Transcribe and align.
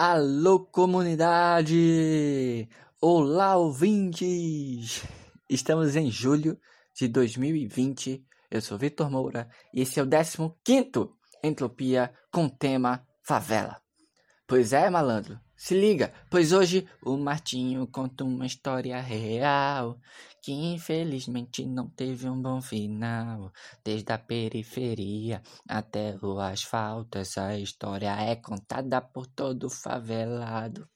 Alô, 0.00 0.60
comunidade! 0.60 2.68
Olá, 3.00 3.56
ouvintes! 3.56 5.02
Estamos 5.50 5.96
em 5.96 6.08
julho 6.08 6.56
de 6.94 7.08
2020. 7.08 8.24
Eu 8.48 8.60
sou 8.60 8.78
Vitor 8.78 9.10
Moura 9.10 9.48
e 9.74 9.80
esse 9.80 9.98
é 9.98 10.02
o 10.04 10.06
15 10.64 11.10
Entropia 11.42 12.14
com 12.32 12.48
tema 12.48 13.04
Favela. 13.24 13.82
Pois 14.46 14.72
é, 14.72 14.88
malandro, 14.88 15.40
se 15.56 15.74
liga, 15.74 16.12
pois 16.30 16.52
hoje 16.52 16.86
o 17.02 17.16
Martinho 17.16 17.84
conta 17.88 18.22
uma 18.22 18.46
história 18.46 19.00
real 19.00 19.98
que 20.48 20.52
infelizmente 20.54 21.66
não 21.66 21.90
teve 21.90 22.26
um 22.26 22.40
bom 22.40 22.62
final. 22.62 23.52
Desde 23.84 24.10
a 24.14 24.16
periferia 24.16 25.42
até 25.68 26.16
o 26.22 26.40
asfalto, 26.40 27.18
essa 27.18 27.54
história 27.58 28.18
é 28.18 28.34
contada 28.34 28.98
por 29.02 29.26
todo 29.26 29.68
favelado. 29.68 30.88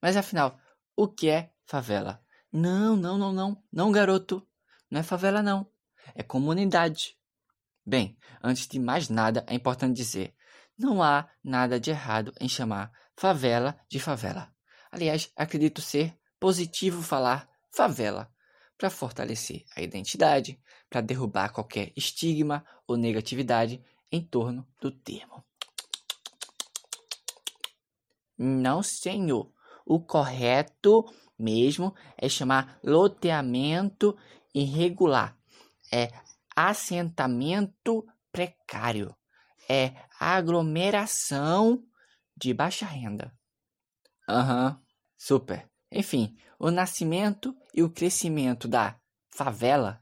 Mas 0.00 0.16
afinal, 0.16 0.56
o 0.96 1.08
que 1.08 1.28
é 1.28 1.50
favela? 1.64 2.22
Não, 2.52 2.94
não, 2.94 3.18
não, 3.18 3.32
não, 3.32 3.60
não, 3.72 3.90
garoto. 3.90 4.46
Não 4.88 5.00
é 5.00 5.02
favela, 5.02 5.42
não. 5.42 5.68
É 6.14 6.22
comunidade. 6.22 7.18
Bem, 7.84 8.16
antes 8.40 8.68
de 8.68 8.78
mais 8.78 9.08
nada, 9.08 9.44
é 9.48 9.54
importante 9.56 9.96
dizer: 9.96 10.32
não 10.78 11.02
há 11.02 11.28
nada 11.42 11.80
de 11.80 11.90
errado 11.90 12.32
em 12.40 12.48
chamar 12.48 12.92
favela 13.16 13.76
de 13.90 13.98
favela. 13.98 14.54
Aliás, 14.92 15.32
acredito 15.34 15.82
ser 15.82 16.16
positivo 16.38 17.02
falar 17.02 17.50
favela 17.74 18.30
para 18.78 18.90
fortalecer 18.90 19.64
a 19.74 19.80
identidade, 19.80 20.60
para 20.88 21.00
derrubar 21.00 21.52
qualquer 21.52 21.92
estigma 21.96 22.64
ou 22.86 22.96
negatividade 22.96 23.82
em 24.12 24.22
torno 24.22 24.66
do 24.80 24.90
termo. 24.90 25.44
Não, 28.38 28.82
senhor. 28.82 29.50
O 29.84 30.00
correto 30.00 31.04
mesmo 31.38 31.94
é 32.18 32.28
chamar 32.28 32.78
loteamento 32.82 34.16
irregular. 34.54 35.36
É 35.92 36.10
assentamento 36.54 38.06
precário. 38.32 39.14
É 39.68 39.94
aglomeração 40.18 41.84
de 42.36 42.52
baixa 42.52 42.86
renda. 42.86 43.32
Aham, 44.28 44.70
uhum, 44.70 44.80
super. 45.16 45.70
Enfim, 45.90 46.36
o 46.58 46.70
nascimento 46.70 47.54
e 47.72 47.82
o 47.82 47.90
crescimento 47.90 48.66
da 48.66 48.98
favela, 49.30 50.00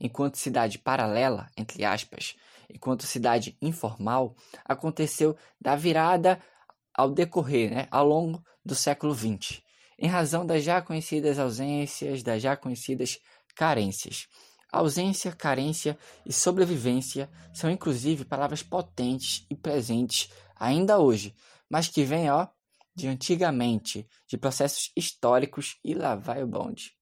enquanto 0.00 0.38
cidade 0.38 0.78
paralela, 0.78 1.50
entre 1.56 1.84
aspas, 1.84 2.36
enquanto 2.70 3.06
cidade 3.06 3.56
informal, 3.60 4.34
aconteceu 4.64 5.36
da 5.60 5.74
virada 5.76 6.40
ao 6.94 7.10
decorrer, 7.10 7.70
né, 7.70 7.88
ao 7.90 8.06
longo 8.06 8.42
do 8.64 8.74
século 8.74 9.14
XX, 9.14 9.62
em 9.98 10.08
razão 10.08 10.46
das 10.46 10.62
já 10.62 10.80
conhecidas 10.80 11.38
ausências, 11.38 12.22
das 12.22 12.42
já 12.42 12.56
conhecidas 12.56 13.18
carências. 13.54 14.26
Ausência, 14.70 15.32
carência 15.32 15.98
e 16.26 16.32
sobrevivência 16.32 17.30
são 17.54 17.70
inclusive 17.70 18.24
palavras 18.24 18.62
potentes 18.62 19.46
e 19.50 19.54
presentes 19.54 20.30
ainda 20.56 20.98
hoje, 20.98 21.34
mas 21.70 21.88
que 21.88 22.04
vêm, 22.04 22.30
ó, 22.30 22.46
de 22.98 23.06
antigamente, 23.06 24.08
de 24.26 24.36
processos 24.36 24.90
históricos 24.96 25.78
e 25.84 25.94
lá 25.94 26.16
vai 26.16 26.42
o 26.42 26.48
bonde. 26.48 26.96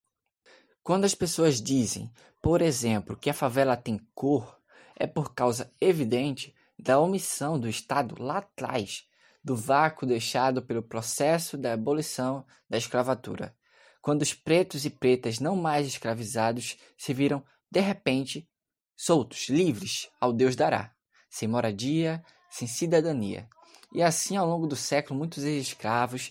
Quando 0.83 1.07
as 1.07 1.15
pessoas 1.15 1.61
dizem, 1.61 2.13
por 2.43 2.61
exemplo, 2.61 3.17
que 3.17 3.31
a 3.31 3.35
favela 3.35 3.77
tem 3.77 3.99
cor, 4.15 4.61
é 4.95 5.07
por 5.07 5.35
causa 5.35 5.73
evidente 5.81 6.55
da 6.79 7.01
omissão 7.01 7.59
do 7.59 7.67
Estado 7.67 8.23
lá 8.23 8.39
atrás, 8.39 9.05
do 9.43 9.57
vácuo 9.57 10.07
deixado 10.07 10.61
pelo 10.61 10.83
processo 10.83 11.57
da 11.57 11.73
abolição 11.73 12.45
da 12.69 12.77
escravatura, 12.77 13.57
quando 14.03 14.21
os 14.21 14.35
pretos 14.35 14.85
e 14.85 14.91
pretas 14.91 15.41
não 15.41 15.57
mais 15.57 15.87
escravizados 15.87 16.77
se 16.97 17.15
viram, 17.15 17.43
de 17.71 17.81
repente, 17.81 18.47
soltos, 18.95 19.49
livres 19.49 20.11
ao 20.21 20.33
Deus 20.33 20.55
dará, 20.55 20.95
sem 21.31 21.49
moradia, 21.49 22.23
sem 22.51 22.69
cidadania. 22.69 23.49
E 23.97 24.03
assim, 24.03 24.37
ao 24.37 24.47
longo 24.47 24.67
do 24.67 24.77
século, 24.77 25.19
muitos 25.19 25.43
ex-escravos, 25.43 26.31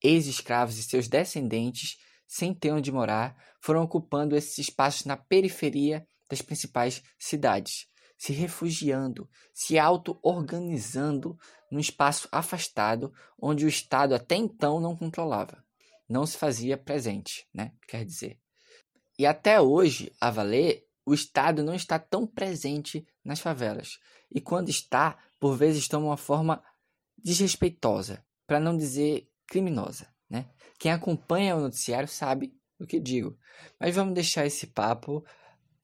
ex-escravos 0.00 0.78
e 0.78 0.84
seus 0.84 1.08
descendentes, 1.08 1.98
sem 2.28 2.54
ter 2.54 2.70
onde 2.70 2.92
morar, 2.92 3.36
foram 3.60 3.82
ocupando 3.82 4.36
esses 4.36 4.56
espaços 4.58 5.04
na 5.04 5.16
periferia 5.16 6.06
das 6.30 6.40
principais 6.40 7.02
cidades, 7.18 7.88
se 8.16 8.32
refugiando, 8.32 9.28
se 9.52 9.76
auto-organizando 9.80 11.36
num 11.72 11.80
espaço 11.80 12.28
afastado 12.30 13.12
onde 13.36 13.64
o 13.64 13.68
Estado 13.68 14.14
até 14.14 14.36
então 14.36 14.78
não 14.78 14.96
controlava, 14.96 15.64
não 16.08 16.24
se 16.24 16.38
fazia 16.38 16.78
presente, 16.78 17.48
né? 17.52 17.72
Quer 17.88 18.04
dizer. 18.04 18.38
E 19.18 19.26
até 19.26 19.60
hoje, 19.60 20.12
a 20.20 20.30
valer, 20.30 20.86
o 21.04 21.12
Estado 21.12 21.64
não 21.64 21.74
está 21.74 21.98
tão 21.98 22.24
presente 22.28 23.04
nas 23.24 23.40
favelas. 23.40 23.98
E 24.32 24.40
quando 24.40 24.68
está, 24.68 25.18
por 25.40 25.56
vezes 25.56 25.88
toma 25.88 26.06
uma 26.06 26.16
forma 26.16 26.62
desrespeitosa, 27.16 28.24
para 28.46 28.60
não 28.60 28.76
dizer 28.76 29.28
criminosa. 29.46 30.06
Né? 30.28 30.46
Quem 30.78 30.92
acompanha 30.92 31.56
o 31.56 31.60
noticiário 31.60 32.08
sabe 32.08 32.54
o 32.78 32.86
que 32.86 33.00
digo. 33.00 33.38
Mas 33.78 33.94
vamos 33.94 34.14
deixar 34.14 34.46
esse 34.46 34.66
papo 34.66 35.24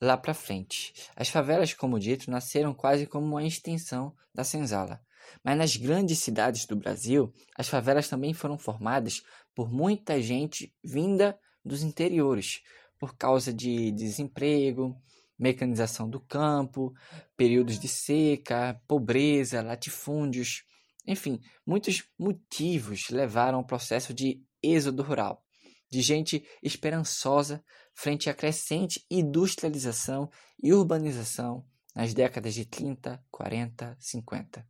lá 0.00 0.16
para 0.16 0.34
frente. 0.34 0.92
As 1.14 1.28
favelas, 1.28 1.72
como 1.72 1.98
dito, 1.98 2.30
nasceram 2.30 2.74
quase 2.74 3.06
como 3.06 3.26
uma 3.26 3.46
extensão 3.46 4.14
da 4.34 4.44
senzala. 4.44 5.00
Mas 5.42 5.56
nas 5.56 5.76
grandes 5.76 6.18
cidades 6.18 6.66
do 6.66 6.76
Brasil, 6.76 7.32
as 7.56 7.68
favelas 7.68 8.08
também 8.08 8.34
foram 8.34 8.58
formadas 8.58 9.22
por 9.54 9.70
muita 9.70 10.20
gente 10.20 10.74
vinda 10.82 11.38
dos 11.64 11.82
interiores, 11.82 12.62
por 12.98 13.16
causa 13.16 13.52
de 13.52 13.92
desemprego, 13.92 15.00
mecanização 15.38 16.08
do 16.08 16.20
campo, 16.20 16.92
períodos 17.36 17.78
de 17.78 17.88
seca, 17.88 18.80
pobreza, 18.86 19.62
latifúndios. 19.62 20.64
Enfim, 21.06 21.40
muitos 21.66 22.04
motivos 22.18 23.08
levaram 23.10 23.58
ao 23.58 23.66
processo 23.66 24.14
de 24.14 24.42
êxodo 24.62 25.02
rural, 25.02 25.44
de 25.90 26.00
gente 26.00 26.46
esperançosa 26.62 27.64
frente 27.94 28.30
à 28.30 28.34
crescente 28.34 29.04
industrialização 29.10 30.30
e 30.62 30.72
urbanização 30.72 31.66
nas 31.94 32.14
décadas 32.14 32.54
de 32.54 32.64
30, 32.64 33.22
40, 33.30 33.96
50. 34.00 34.66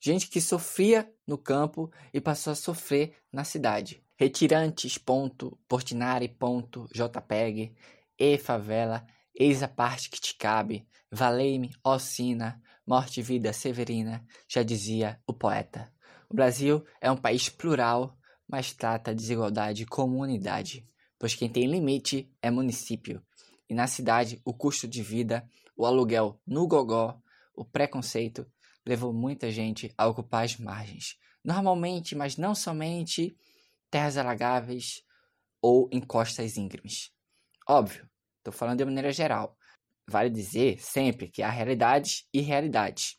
Gente 0.00 0.28
que 0.28 0.40
sofria 0.40 1.12
no 1.26 1.36
campo 1.36 1.92
e 2.14 2.20
passou 2.20 2.52
a 2.52 2.56
sofrer 2.56 3.16
na 3.30 3.44
cidade. 3.44 4.02
Retirantes, 4.16 4.96
ponto, 4.96 5.58
Portinari, 5.68 6.28
ponto, 6.28 6.88
JPEG, 6.94 7.74
e 8.18 8.38
favela, 8.38 9.06
Eis 9.34 9.62
a 9.62 9.68
parte 9.68 10.10
que 10.10 10.20
te 10.20 10.34
cabe, 10.34 10.86
valei-me, 11.10 11.70
ó 11.82 11.98
sina, 11.98 12.60
morte 12.90 13.20
e 13.20 13.22
vida 13.22 13.52
severina, 13.52 14.26
já 14.48 14.64
dizia 14.64 15.22
o 15.24 15.32
poeta. 15.32 15.94
O 16.28 16.34
Brasil 16.34 16.84
é 17.00 17.08
um 17.08 17.16
país 17.16 17.48
plural, 17.48 18.18
mas 18.48 18.72
trata 18.72 19.12
a 19.12 19.14
desigualdade 19.14 19.86
como 19.86 20.18
unidade, 20.18 20.84
pois 21.16 21.32
quem 21.32 21.48
tem 21.48 21.70
limite 21.70 22.28
é 22.42 22.50
município, 22.50 23.24
e 23.68 23.74
na 23.74 23.86
cidade 23.86 24.42
o 24.44 24.52
custo 24.52 24.88
de 24.88 25.04
vida, 25.04 25.48
o 25.76 25.86
aluguel 25.86 26.40
no 26.44 26.66
gogó, 26.66 27.16
o 27.54 27.64
preconceito 27.64 28.44
levou 28.84 29.12
muita 29.12 29.52
gente 29.52 29.94
a 29.96 30.08
ocupar 30.08 30.44
as 30.44 30.56
margens, 30.56 31.16
normalmente, 31.44 32.16
mas 32.16 32.36
não 32.36 32.56
somente, 32.56 33.36
terras 33.88 34.16
alagáveis 34.16 35.04
ou 35.62 35.88
em 35.92 36.00
costas 36.00 36.56
íngremes. 36.56 37.12
Óbvio, 37.68 38.10
Estou 38.40 38.54
falando 38.54 38.78
de 38.78 38.84
maneira 38.86 39.12
geral. 39.12 39.56
Vale 40.10 40.28
dizer 40.28 40.80
sempre 40.80 41.28
que 41.28 41.40
há 41.40 41.48
realidades 41.48 42.26
e 42.34 42.40
realidades. 42.40 43.16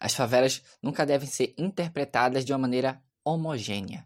As 0.00 0.12
favelas 0.12 0.60
nunca 0.82 1.06
devem 1.06 1.28
ser 1.28 1.54
interpretadas 1.56 2.44
de 2.44 2.52
uma 2.52 2.58
maneira 2.58 3.00
homogênea. 3.24 4.04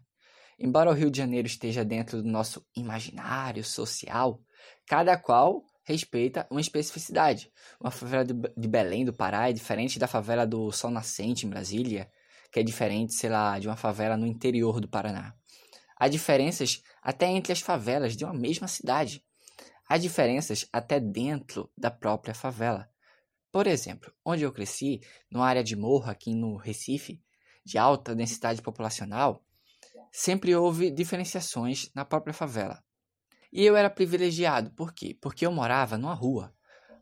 Embora 0.59 0.91
o 0.91 0.93
Rio 0.93 1.09
de 1.09 1.17
Janeiro 1.17 1.47
esteja 1.47 1.83
dentro 1.83 2.21
do 2.21 2.29
nosso 2.29 2.63
imaginário 2.75 3.63
social, 3.63 4.39
cada 4.85 5.17
qual 5.17 5.63
respeita 5.83 6.45
uma 6.51 6.61
especificidade. 6.61 7.51
Uma 7.79 7.89
favela 7.89 8.23
de 8.23 8.67
Belém 8.67 9.03
do 9.03 9.11
Pará 9.11 9.49
é 9.49 9.53
diferente 9.53 9.97
da 9.97 10.05
favela 10.05 10.45
do 10.45 10.71
Sol 10.71 10.91
Nascente 10.91 11.47
em 11.47 11.49
Brasília, 11.49 12.07
que 12.51 12.59
é 12.59 12.63
diferente, 12.63 13.15
sei 13.15 13.31
lá, 13.31 13.57
de 13.57 13.67
uma 13.67 13.75
favela 13.75 14.15
no 14.15 14.27
interior 14.27 14.79
do 14.79 14.87
Paraná. 14.87 15.33
Há 15.97 16.07
diferenças 16.07 16.83
até 17.01 17.25
entre 17.25 17.51
as 17.51 17.61
favelas 17.61 18.15
de 18.15 18.23
uma 18.23 18.33
mesma 18.33 18.67
cidade. 18.67 19.23
Há 19.91 19.97
diferenças 19.97 20.65
até 20.71 21.01
dentro 21.01 21.69
da 21.77 21.91
própria 21.91 22.33
favela. 22.33 22.89
Por 23.51 23.67
exemplo, 23.67 24.09
onde 24.23 24.41
eu 24.41 24.49
cresci, 24.53 25.01
numa 25.29 25.45
área 25.45 25.61
de 25.61 25.75
morro 25.75 26.09
aqui 26.09 26.33
no 26.33 26.55
Recife, 26.55 27.21
de 27.65 27.77
alta 27.77 28.15
densidade 28.15 28.61
populacional, 28.61 29.43
sempre 30.09 30.55
houve 30.55 30.91
diferenciações 30.91 31.91
na 31.93 32.05
própria 32.05 32.33
favela. 32.33 32.81
E 33.51 33.65
eu 33.65 33.75
era 33.75 33.89
privilegiado, 33.89 34.71
por 34.71 34.93
quê? 34.93 35.13
Porque 35.21 35.45
eu 35.45 35.51
morava 35.51 35.97
numa 35.97 36.13
rua, 36.13 36.55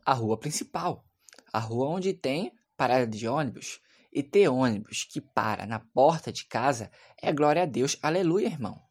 a 0.04 0.12
rua 0.12 0.36
principal, 0.36 1.06
a 1.52 1.60
rua 1.60 1.90
onde 1.90 2.12
tem 2.12 2.52
parada 2.76 3.06
de 3.06 3.28
ônibus 3.28 3.80
E 4.12 4.20
ter 4.20 4.48
ônibus 4.48 5.04
que 5.04 5.20
para 5.20 5.64
na 5.64 5.78
porta 5.78 6.32
de 6.32 6.44
casa 6.44 6.90
é 7.22 7.32
glória 7.32 7.62
a 7.62 7.66
Deus, 7.66 7.96
aleluia, 8.02 8.48
irmão. 8.48 8.82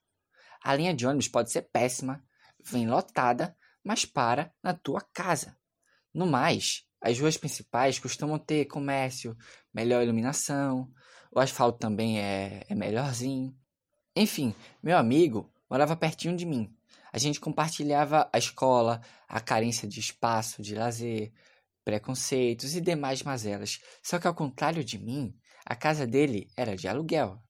A 0.63 0.73
linha 0.73 0.93
de 0.93 1.05
ônibus 1.05 1.27
pode 1.27 1.51
ser 1.51 1.63
péssima, 1.63 2.23
vem 2.63 2.87
lotada, 2.87 3.58
mas 3.89 4.05
para 4.05 4.53
na 4.61 4.71
tua 4.71 5.01
casa. 5.01 5.57
No 6.13 6.27
mais, 6.27 6.85
as 7.01 7.19
ruas 7.19 7.37
principais 7.37 7.97
costumam 7.97 8.37
ter 8.37 8.65
comércio, 8.65 9.35
melhor 9.73 10.03
iluminação, 10.03 10.93
o 11.31 11.39
asfalto 11.39 11.79
também 11.79 12.19
é, 12.19 12.63
é 12.69 12.75
melhorzinho. 12.75 13.51
Enfim, 14.15 14.53
meu 14.83 14.95
amigo 14.95 15.51
morava 15.67 15.95
pertinho 15.95 16.37
de 16.37 16.45
mim. 16.45 16.71
A 17.11 17.17
gente 17.17 17.39
compartilhava 17.39 18.29
a 18.31 18.37
escola, 18.37 19.01
a 19.27 19.41
carência 19.41 19.87
de 19.87 19.99
espaço, 19.99 20.61
de 20.61 20.75
lazer, 20.75 21.33
preconceitos 21.83 22.75
e 22.75 22.81
demais 22.81 23.23
mazelas. 23.23 23.79
Só 24.03 24.19
que 24.19 24.27
ao 24.27 24.35
contrário 24.35 24.83
de 24.83 24.99
mim, 24.99 25.35
a 25.65 25.75
casa 25.75 26.05
dele 26.05 26.47
era 26.55 26.75
de 26.75 26.87
aluguel. 26.87 27.41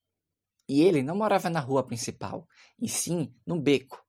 E 0.70 0.84
ele 0.84 1.04
não 1.04 1.18
morava 1.18 1.50
na 1.50 1.60
rua 1.60 1.86
principal, 1.86 2.48
e 2.82 2.88
sim 2.88 3.36
num 3.46 3.60
beco. 3.60 4.02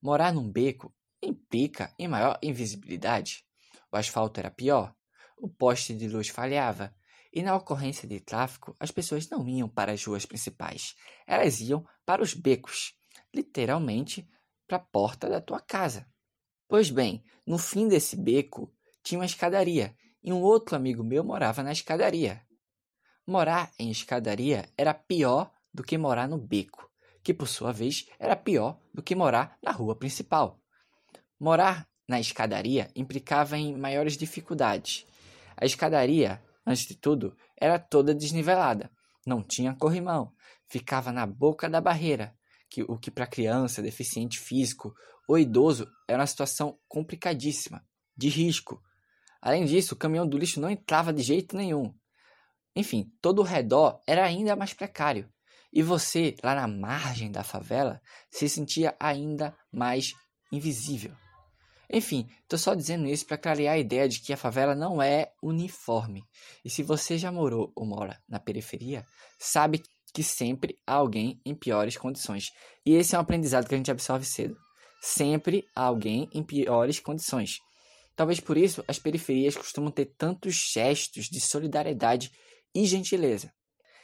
Morar 0.00 0.32
num 0.32 0.48
beco 0.48 0.94
implica 1.24 1.94
em 1.98 2.06
maior 2.08 2.38
invisibilidade. 2.42 3.44
O 3.90 3.96
asfalto 3.96 4.40
era 4.40 4.50
pior, 4.50 4.94
o 5.38 5.48
poste 5.48 5.94
de 5.94 6.08
luz 6.08 6.28
falhava, 6.28 6.94
e 7.32 7.42
na 7.42 7.56
ocorrência 7.56 8.08
de 8.08 8.20
tráfico, 8.20 8.76
as 8.78 8.90
pessoas 8.90 9.28
não 9.28 9.48
iam 9.48 9.68
para 9.68 9.92
as 9.92 10.04
ruas 10.04 10.24
principais, 10.24 10.94
elas 11.26 11.60
iam 11.60 11.84
para 12.06 12.22
os 12.22 12.32
becos, 12.32 12.94
literalmente 13.34 14.28
para 14.68 14.76
a 14.76 14.80
porta 14.80 15.28
da 15.28 15.40
tua 15.40 15.60
casa. 15.60 16.06
Pois 16.68 16.90
bem, 16.90 17.24
no 17.46 17.58
fim 17.58 17.88
desse 17.88 18.16
beco 18.16 18.72
tinha 19.02 19.18
uma 19.18 19.26
escadaria 19.26 19.96
e 20.22 20.32
um 20.32 20.40
outro 20.40 20.76
amigo 20.76 21.04
meu 21.04 21.22
morava 21.22 21.62
na 21.62 21.72
escadaria. 21.72 22.42
Morar 23.26 23.72
em 23.78 23.90
escadaria 23.90 24.68
era 24.76 24.94
pior 24.94 25.52
do 25.72 25.82
que 25.82 25.98
morar 25.98 26.28
no 26.28 26.38
beco, 26.38 26.90
que 27.22 27.34
por 27.34 27.48
sua 27.48 27.72
vez 27.72 28.08
era 28.18 28.36
pior 28.36 28.80
do 28.92 29.02
que 29.02 29.14
morar 29.14 29.58
na 29.62 29.72
rua 29.72 29.96
principal. 29.96 30.63
Morar 31.38 31.88
na 32.08 32.20
escadaria 32.20 32.90
implicava 32.94 33.56
em 33.56 33.76
maiores 33.76 34.16
dificuldades. 34.16 35.06
A 35.56 35.64
escadaria 35.64 36.40
antes 36.66 36.86
de 36.86 36.94
tudo, 36.94 37.36
era 37.56 37.78
toda 37.78 38.14
desnivelada, 38.14 38.90
não 39.26 39.42
tinha 39.42 39.74
corrimão, 39.74 40.32
ficava 40.68 41.12
na 41.12 41.26
boca 41.26 41.68
da 41.68 41.80
barreira, 41.80 42.34
que, 42.70 42.82
o 42.82 42.98
que 42.98 43.10
para 43.10 43.26
criança, 43.26 43.82
deficiente 43.82 44.38
físico 44.38 44.94
ou 45.28 45.38
idoso 45.38 45.86
era 46.08 46.20
uma 46.20 46.26
situação 46.26 46.78
complicadíssima, 46.88 47.84
de 48.16 48.28
risco. 48.28 48.82
Além 49.40 49.64
disso, 49.64 49.94
o 49.94 49.98
caminhão 49.98 50.26
do 50.26 50.38
lixo 50.38 50.60
não 50.60 50.70
entrava 50.70 51.12
de 51.12 51.22
jeito 51.22 51.56
nenhum. 51.56 51.94
Enfim, 52.74 53.12
todo 53.20 53.40
o 53.40 53.44
redor 53.44 54.00
era 54.06 54.24
ainda 54.24 54.56
mais 54.56 54.72
precário. 54.72 55.30
E 55.72 55.82
você, 55.82 56.34
lá 56.42 56.54
na 56.54 56.66
margem 56.66 57.30
da 57.30 57.44
favela, 57.44 58.00
se 58.30 58.48
sentia 58.48 58.96
ainda 58.98 59.56
mais 59.72 60.12
invisível. 60.50 61.14
Enfim, 61.92 62.28
estou 62.42 62.58
só 62.58 62.74
dizendo 62.74 63.06
isso 63.06 63.26
para 63.26 63.38
clarear 63.38 63.74
a 63.74 63.78
ideia 63.78 64.08
de 64.08 64.20
que 64.20 64.32
a 64.32 64.36
favela 64.36 64.74
não 64.74 65.02
é 65.02 65.32
uniforme. 65.42 66.24
E 66.64 66.70
se 66.70 66.82
você 66.82 67.18
já 67.18 67.30
morou 67.30 67.72
ou 67.74 67.86
mora 67.86 68.20
na 68.28 68.40
periferia, 68.40 69.04
sabe 69.38 69.82
que 70.12 70.22
sempre 70.22 70.78
há 70.86 70.94
alguém 70.94 71.40
em 71.44 71.54
piores 71.54 71.96
condições. 71.96 72.50
E 72.86 72.94
esse 72.94 73.14
é 73.14 73.18
um 73.18 73.20
aprendizado 73.20 73.68
que 73.68 73.74
a 73.74 73.76
gente 73.76 73.90
absorve 73.90 74.24
cedo. 74.24 74.56
Sempre 75.02 75.66
há 75.74 75.82
alguém 75.82 76.28
em 76.32 76.42
piores 76.42 77.00
condições. 77.00 77.58
Talvez 78.16 78.38
por 78.38 78.56
isso 78.56 78.84
as 78.86 78.98
periferias 78.98 79.56
costumam 79.56 79.90
ter 79.90 80.06
tantos 80.16 80.54
gestos 80.54 81.26
de 81.26 81.40
solidariedade 81.40 82.30
e 82.74 82.86
gentileza. 82.86 83.52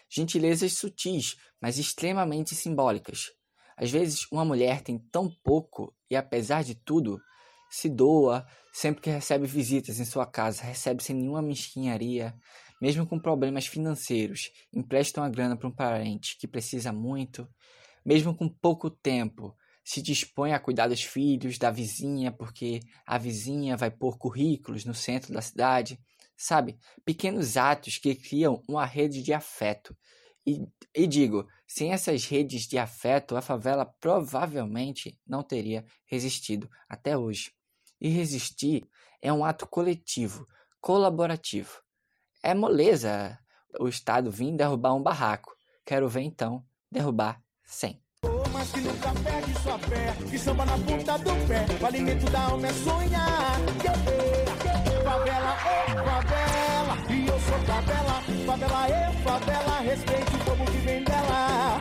Gentilezas 0.08 0.72
sutis, 0.72 1.36
mas 1.60 1.78
extremamente 1.78 2.54
simbólicas. 2.54 3.30
Às 3.76 3.90
vezes, 3.90 4.26
uma 4.30 4.44
mulher 4.44 4.82
tem 4.82 4.98
tão 4.98 5.30
pouco 5.42 5.94
e, 6.10 6.16
apesar 6.16 6.64
de 6.64 6.74
tudo, 6.74 7.18
se 7.70 7.88
doa 7.88 8.46
sempre 8.72 9.00
que 9.02 9.10
recebe 9.10 9.46
visitas 9.46 10.00
em 10.00 10.04
sua 10.04 10.26
casa, 10.26 10.62
recebe 10.62 11.02
sem 11.02 11.16
nenhuma 11.16 11.40
mesquinharia, 11.40 12.34
mesmo 12.80 13.06
com 13.06 13.18
problemas 13.18 13.66
financeiros, 13.66 14.50
empresta 14.72 15.20
uma 15.20 15.28
grana 15.28 15.56
para 15.56 15.68
um 15.68 15.74
parente 15.74 16.36
que 16.38 16.48
precisa 16.48 16.92
muito, 16.92 17.48
mesmo 18.04 18.34
com 18.34 18.48
pouco 18.48 18.90
tempo, 18.90 19.56
se 19.84 20.00
dispõe 20.00 20.52
a 20.52 20.60
cuidar 20.60 20.88
dos 20.88 21.02
filhos, 21.02 21.58
da 21.58 21.70
vizinha, 21.70 22.30
porque 22.30 22.80
a 23.06 23.18
vizinha 23.18 23.76
vai 23.76 23.90
pôr 23.90 24.18
currículos 24.18 24.84
no 24.84 24.94
centro 24.94 25.32
da 25.32 25.42
cidade, 25.42 25.98
sabe? 26.36 26.78
Pequenos 27.04 27.56
atos 27.56 27.98
que 27.98 28.14
criam 28.14 28.62
uma 28.68 28.86
rede 28.86 29.22
de 29.22 29.32
afeto. 29.32 29.96
E, 30.46 30.66
e 30.94 31.06
digo, 31.06 31.46
sem 31.66 31.92
essas 31.92 32.24
redes 32.24 32.66
de 32.66 32.78
afeto, 32.78 33.36
a 33.36 33.42
favela 33.42 33.84
provavelmente 33.84 35.18
não 35.26 35.42
teria 35.42 35.84
resistido 36.06 36.70
até 36.88 37.16
hoje. 37.16 37.52
E 38.00 38.08
resistir 38.08 38.88
é 39.20 39.32
um 39.32 39.44
ato 39.44 39.66
coletivo, 39.66 40.46
colaborativo. 40.80 41.82
É 42.42 42.54
moleza 42.54 43.38
o 43.78 43.88
Estado 43.88 44.30
vir 44.30 44.56
derrubar 44.56 44.94
um 44.94 45.02
barraco. 45.02 45.54
Quero 45.84 46.08
ver 46.08 46.22
então 46.22 46.64
derrubar 46.90 47.42
100. 47.64 48.02
Mas 48.52 48.72
que 48.72 48.80
nunca 48.80 49.12
perde 49.22 49.54
sua 49.60 49.78
fé, 49.78 50.16
que 50.28 50.38
samba 50.38 50.64
na 50.64 50.78
ponta 50.78 51.18
do 51.18 51.30
pé, 51.46 51.66
o 51.80 51.86
alimento 51.86 52.30
da 52.30 52.42
alma 52.42 52.66
é 52.66 52.72
sonhar. 52.72 53.60
Favela, 55.04 55.56
oh, 55.56 56.04
favela, 56.04 57.12
e 57.12 57.26
eu 57.26 57.40
sou 57.40 57.58
favela, 57.60 58.22
favela, 58.46 58.88
eu, 58.88 59.12
favela, 59.22 59.80
respeite 59.80 60.34
o 60.34 60.44
povo 60.44 60.64
que 60.66 60.78
vem 60.78 61.04
dela. 61.04 61.80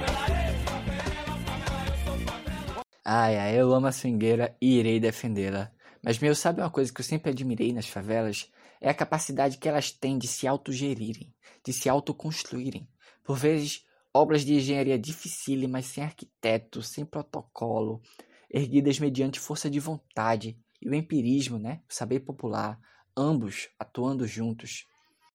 Ai, 3.06 3.38
ai, 3.38 3.60
eu 3.60 3.74
amo 3.74 3.88
a 3.88 3.92
swingueira 3.92 4.56
e 4.62 4.78
irei 4.80 5.00
defendê-la. 5.00 5.72
Mas, 6.04 6.18
meu, 6.20 6.34
sabe 6.34 6.62
uma 6.62 6.70
coisa 6.70 6.94
que 6.94 7.02
eu 7.02 7.06
sempre 7.06 7.32
admirei 7.32 7.74
nas 7.74 7.88
favelas? 7.88 8.52
É 8.80 8.90
a 8.90 8.94
capacidade 8.94 9.58
que 9.58 9.68
elas 9.68 9.92
têm 9.92 10.18
de 10.18 10.28
se 10.28 10.48
autogerirem, 10.48 11.34
de 11.66 11.74
se 11.74 11.90
autoconstruírem. 11.90 12.88
Por 13.24 13.38
vezes, 13.38 13.86
obras 14.14 14.46
de 14.46 14.56
engenharia 14.56 14.98
dificílimas, 14.98 15.86
sem 15.86 16.04
arquiteto, 16.04 16.82
sem 16.82 17.06
protocolo, 17.06 18.02
erguidas 18.50 19.00
mediante 19.00 19.40
força 19.40 19.70
de 19.70 19.80
vontade 19.80 20.58
e 20.82 20.90
o 20.90 20.96
empirismo, 20.96 21.60
né? 21.60 21.82
o 21.90 21.94
saber 21.94 22.22
popular, 22.22 22.80
ambos 23.16 23.70
atuando 23.78 24.26
juntos. 24.26 24.86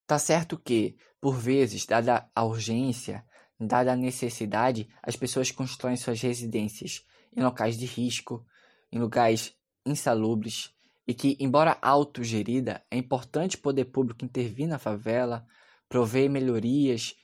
Tá 0.06 0.18
certo 0.18 0.58
que, 0.58 0.96
por 1.20 1.36
vezes, 1.36 1.84
dada 1.84 2.28
a 2.34 2.44
urgência, 2.44 3.24
dada 3.60 3.92
a 3.92 3.96
necessidade, 3.96 4.88
as 5.02 5.16
pessoas 5.16 5.50
constroem 5.50 5.96
suas 5.96 6.20
residências 6.20 7.04
em 7.36 7.42
locais 7.42 7.76
de 7.76 7.86
risco, 7.86 8.44
em 8.90 8.98
lugares 8.98 9.54
insalubres 9.84 10.74
e 11.06 11.14
que, 11.14 11.36
embora 11.38 11.78
autogerida, 11.82 12.84
é 12.90 12.96
importante 12.96 13.56
o 13.56 13.60
poder 13.60 13.86
público 13.86 14.24
intervir 14.24 14.66
na 14.66 14.78
favela, 14.78 15.46
prover 15.88 16.30
melhorias, 16.30 17.14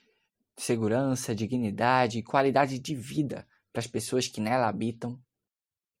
segurança, 0.55 1.33
dignidade 1.33 2.19
e 2.19 2.23
qualidade 2.23 2.77
de 2.77 2.95
vida 2.95 3.47
para 3.71 3.79
as 3.79 3.87
pessoas 3.87 4.27
que 4.27 4.39
nela 4.39 4.67
habitam. 4.67 5.19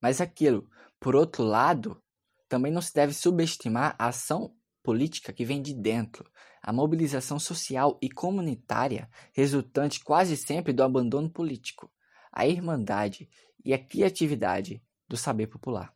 Mas 0.01 0.21
aquilo, 0.21 0.69
por 0.99 1.15
outro 1.15 1.43
lado, 1.43 2.01
também 2.47 2.71
não 2.71 2.81
se 2.81 2.93
deve 2.93 3.13
subestimar 3.13 3.95
a 3.97 4.07
ação 4.07 4.55
política 4.83 5.31
que 5.31 5.45
vem 5.45 5.61
de 5.61 5.73
dentro, 5.73 6.29
a 6.61 6.71
mobilização 6.71 7.39
social 7.39 7.97
e 8.01 8.09
comunitária 8.09 9.09
resultante 9.33 10.03
quase 10.03 10.35
sempre 10.37 10.73
do 10.73 10.83
abandono 10.83 11.29
político, 11.29 11.91
a 12.31 12.47
irmandade 12.47 13.29
e 13.63 13.73
a 13.73 13.79
criatividade 13.79 14.83
do 15.07 15.17
saber 15.17 15.47
popular. 15.47 15.93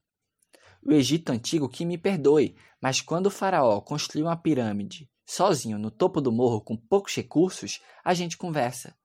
O 0.86 0.92
Egito 0.92 1.32
antigo 1.32 1.68
que 1.68 1.84
me 1.84 1.98
perdoe, 1.98 2.56
mas 2.80 3.01
quando 3.01 3.25
o 3.25 3.32
faraó 3.32 3.82
construiu 3.82 4.27
uma 4.27 4.38
pirâmide 4.38 5.10
sozinho 5.25 5.80
no 5.80 5.89
topo 5.89 6.22
do 6.22 6.32
morro 6.32 6.62
com 6.62 6.77
poucos 6.77 7.15
recursos, 7.15 7.82
a 8.04 8.13
gente 8.13 8.38
conversa. 8.38 8.96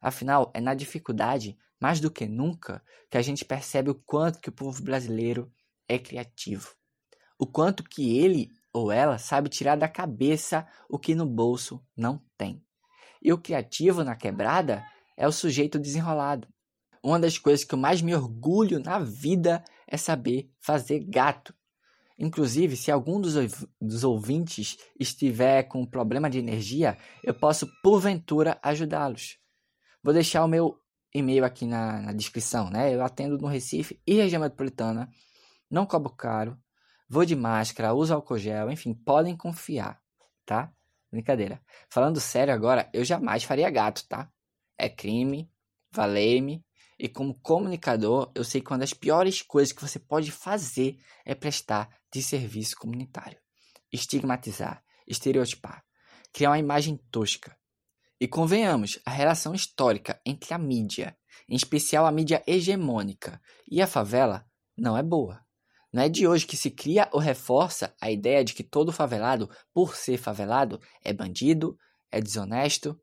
Afinal, 0.00 0.50
é 0.52 0.60
na 0.60 0.74
dificuldade, 0.74 1.56
mais 1.80 2.00
do 2.00 2.10
que 2.10 2.26
nunca, 2.26 2.84
que 3.10 3.16
a 3.16 3.22
gente 3.22 3.44
percebe 3.44 3.90
o 3.90 3.94
quanto 3.94 4.40
que 4.40 4.50
o 4.50 4.52
povo 4.52 4.82
brasileiro 4.82 5.50
é 5.88 5.98
criativo. 5.98 6.74
O 7.38 7.46
quanto 7.46 7.82
que 7.82 8.18
ele 8.18 8.50
ou 8.72 8.92
ela 8.92 9.18
sabe 9.18 9.48
tirar 9.48 9.76
da 9.76 9.88
cabeça 9.88 10.66
o 10.88 10.98
que 10.98 11.14
no 11.14 11.24
bolso 11.24 11.82
não 11.96 12.22
tem. 12.36 12.62
E 13.22 13.32
o 13.32 13.38
criativo 13.38 14.04
na 14.04 14.14
quebrada 14.14 14.84
é 15.16 15.26
o 15.26 15.32
sujeito 15.32 15.78
desenrolado. 15.78 16.46
Uma 17.02 17.18
das 17.18 17.38
coisas 17.38 17.64
que 17.64 17.74
eu 17.74 17.78
mais 17.78 18.02
me 18.02 18.14
orgulho 18.14 18.80
na 18.80 18.98
vida 18.98 19.64
é 19.86 19.96
saber 19.96 20.50
fazer 20.60 21.00
gato. 21.00 21.54
Inclusive, 22.18 22.76
se 22.76 22.90
algum 22.90 23.20
dos, 23.20 23.34
dos 23.80 24.04
ouvintes 24.04 24.78
estiver 24.98 25.64
com 25.64 25.84
problema 25.84 26.30
de 26.30 26.38
energia, 26.38 26.96
eu 27.22 27.34
posso, 27.34 27.68
porventura, 27.82 28.58
ajudá-los. 28.62 29.38
Vou 30.02 30.14
deixar 30.14 30.44
o 30.44 30.48
meu 30.48 30.78
e-mail 31.12 31.44
aqui 31.44 31.66
na, 31.66 32.00
na, 32.02 32.12
descrição, 32.12 32.70
né? 32.70 32.94
Eu 32.94 33.02
atendo 33.02 33.38
no 33.38 33.48
Recife 33.48 34.00
e 34.06 34.14
região 34.14 34.40
metropolitana, 34.40 35.08
não 35.70 35.86
cobro 35.86 36.10
caro, 36.14 36.58
vou 37.08 37.24
de 37.24 37.34
máscara, 37.34 37.94
uso 37.94 38.14
álcool 38.14 38.38
gel, 38.38 38.70
enfim, 38.70 38.94
podem 38.94 39.36
confiar, 39.36 40.00
tá? 40.44 40.72
Brincadeira. 41.10 41.60
Falando 41.88 42.20
sério 42.20 42.52
agora, 42.52 42.90
eu 42.92 43.04
jamais 43.04 43.44
faria 43.44 43.70
gato, 43.70 44.06
tá? 44.08 44.28
É 44.76 44.88
crime, 44.88 45.48
valei-me. 45.92 46.64
E 46.98 47.08
como 47.08 47.38
comunicador, 47.40 48.30
eu 48.34 48.44
sei 48.44 48.60
que 48.60 48.70
uma 48.70 48.78
das 48.78 48.92
piores 48.92 49.42
coisas 49.42 49.72
que 49.72 49.82
você 49.82 49.98
pode 49.98 50.30
fazer 50.30 50.96
é 51.24 51.34
prestar 51.34 51.88
de 52.12 52.22
serviço 52.22 52.76
comunitário. 52.76 53.38
Estigmatizar, 53.92 54.82
estereotipar, 55.06 55.84
criar 56.32 56.50
uma 56.50 56.58
imagem 56.58 56.96
tosca. 57.10 57.56
E 58.20 58.28
convenhamos, 58.28 58.98
a 59.04 59.10
relação 59.10 59.54
histórica 59.54 60.20
entre 60.24 60.54
a 60.54 60.58
mídia, 60.58 61.16
em 61.48 61.56
especial 61.56 62.06
a 62.06 62.12
mídia 62.12 62.42
hegemônica, 62.46 63.40
e 63.68 63.82
a 63.82 63.86
favela 63.86 64.46
não 64.76 64.96
é 64.96 65.02
boa. 65.02 65.44
Não 65.92 66.02
é 66.02 66.08
de 66.08 66.26
hoje 66.26 66.46
que 66.46 66.56
se 66.56 66.70
cria 66.70 67.08
ou 67.12 67.20
reforça 67.20 67.94
a 68.00 68.10
ideia 68.10 68.44
de 68.44 68.52
que 68.52 68.64
todo 68.64 68.92
favelado, 68.92 69.48
por 69.72 69.94
ser 69.94 70.16
favelado, 70.16 70.80
é 71.04 71.12
bandido, 71.12 71.78
é 72.10 72.20
desonesto. 72.20 73.00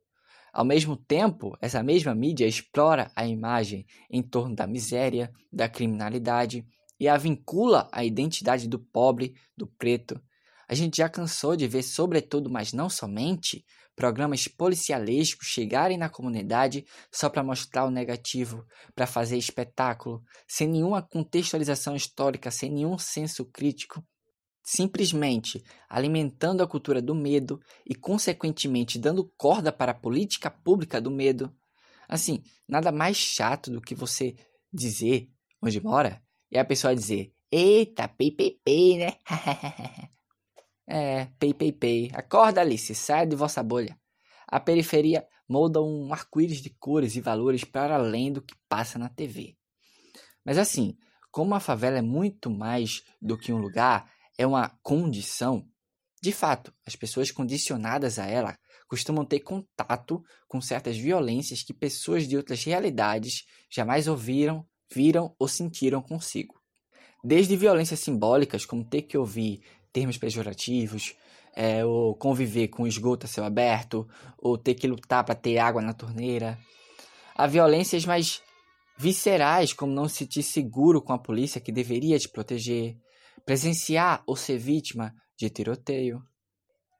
Ao 0.53 0.65
mesmo 0.65 0.97
tempo, 0.97 1.57
essa 1.61 1.81
mesma 1.81 2.13
mídia 2.13 2.45
explora 2.45 3.09
a 3.15 3.25
imagem 3.25 3.85
em 4.09 4.21
torno 4.21 4.53
da 4.53 4.67
miséria, 4.67 5.31
da 5.51 5.69
criminalidade 5.69 6.65
e 6.99 7.07
a 7.07 7.15
vincula 7.15 7.89
à 7.91 8.03
identidade 8.03 8.67
do 8.67 8.77
pobre, 8.77 9.33
do 9.55 9.65
preto. 9.65 10.21
A 10.67 10.75
gente 10.75 10.97
já 10.97 11.09
cansou 11.09 11.55
de 11.55 11.67
ver, 11.67 11.83
sobretudo, 11.83 12.49
mas 12.49 12.73
não 12.73 12.89
somente, 12.89 13.65
programas 13.95 14.47
policialescos 14.47 15.47
chegarem 15.47 15.97
na 15.97 16.09
comunidade 16.09 16.85
só 17.11 17.29
para 17.29 17.43
mostrar 17.43 17.85
o 17.85 17.91
negativo, 17.91 18.65
para 18.93 19.07
fazer 19.07 19.37
espetáculo, 19.37 20.21
sem 20.47 20.67
nenhuma 20.67 21.01
contextualização 21.01 21.95
histórica, 21.95 22.51
sem 22.51 22.69
nenhum 22.69 22.97
senso 22.97 23.45
crítico, 23.45 24.03
simplesmente 24.63 25.63
alimentando 25.89 26.61
a 26.61 26.67
cultura 26.67 27.01
do 27.01 27.15
medo 27.15 27.59
e, 27.85 27.95
consequentemente, 27.95 28.99
dando 28.99 29.31
corda 29.37 29.71
para 29.71 29.91
a 29.91 29.95
política 29.95 30.49
pública 30.49 31.01
do 31.01 31.11
medo. 31.11 31.53
Assim, 32.07 32.43
nada 32.67 32.91
mais 32.91 33.17
chato 33.17 33.71
do 33.71 33.81
que 33.81 33.95
você 33.95 34.35
dizer 34.71 35.29
onde 35.61 35.81
mora 35.81 36.21
e 36.51 36.57
a 36.57 36.65
pessoa 36.65 36.95
dizer: 36.95 37.33
Eita, 37.51 38.07
pei, 38.07 38.31
pei, 38.31 38.59
pei, 38.63 38.97
né? 38.97 39.13
É, 40.93 41.29
pei, 41.39 41.53
pei, 41.53 41.71
pei. 41.71 42.11
Acorda, 42.13 42.59
Alice, 42.59 42.93
saia 42.93 43.25
de 43.25 43.33
vossa 43.33 43.63
bolha. 43.63 43.97
A 44.45 44.59
periferia 44.59 45.25
molda 45.47 45.81
um 45.81 46.11
arco-íris 46.11 46.61
de 46.61 46.69
cores 46.69 47.15
e 47.15 47.21
valores 47.21 47.63
para 47.63 47.95
além 47.95 48.33
do 48.33 48.41
que 48.41 48.53
passa 48.67 48.99
na 48.99 49.07
TV. 49.07 49.55
Mas 50.43 50.57
assim, 50.57 50.97
como 51.31 51.55
a 51.55 51.61
favela 51.61 51.99
é 51.99 52.01
muito 52.01 52.49
mais 52.49 53.03
do 53.21 53.37
que 53.37 53.53
um 53.53 53.57
lugar, 53.57 54.11
é 54.41 54.47
uma 54.47 54.69
condição, 54.81 55.67
de 56.21 56.31
fato, 56.31 56.73
as 56.85 56.95
pessoas 56.95 57.31
condicionadas 57.31 58.17
a 58.17 58.25
ela 58.25 58.57
costumam 58.87 59.23
ter 59.23 59.39
contato 59.39 60.23
com 60.47 60.59
certas 60.59 60.97
violências 60.97 61.63
que 61.63 61.73
pessoas 61.73 62.27
de 62.27 62.35
outras 62.35 62.63
realidades 62.63 63.45
jamais 63.69 64.07
ouviram, 64.07 64.65
viram 64.93 65.35
ou 65.39 65.47
sentiram 65.47 66.01
consigo. 66.01 66.59
Desde 67.23 67.55
violências 67.55 67.99
simbólicas, 67.99 68.65
como 68.65 68.83
ter 68.83 69.03
que 69.03 69.17
ouvir 69.17 69.63
termos 69.93 70.17
pejorativos, 70.17 71.15
é, 71.55 71.85
ou 71.85 72.15
conviver 72.15 72.69
com 72.69 72.87
esgoto 72.87 73.25
a 73.25 73.29
céu 73.29 73.43
aberto, 73.43 74.07
ou 74.37 74.57
ter 74.57 74.73
que 74.73 74.87
lutar 74.87 75.23
para 75.23 75.35
ter 75.35 75.57
água 75.57 75.81
na 75.81 75.93
torneira. 75.93 76.57
Há 77.35 77.45
violências 77.45 78.05
mais 78.05 78.41
viscerais, 78.97 79.71
como 79.71 79.93
não 79.93 80.07
se 80.07 80.17
sentir 80.17 80.43
seguro 80.43 81.01
com 81.01 81.13
a 81.13 81.19
polícia 81.19 81.61
que 81.61 81.71
deveria 81.71 82.17
te 82.17 82.29
proteger, 82.29 82.97
presenciar 83.45 84.23
ou 84.25 84.35
ser 84.35 84.57
vítima 84.57 85.15
de 85.37 85.49
tiroteio. 85.49 86.23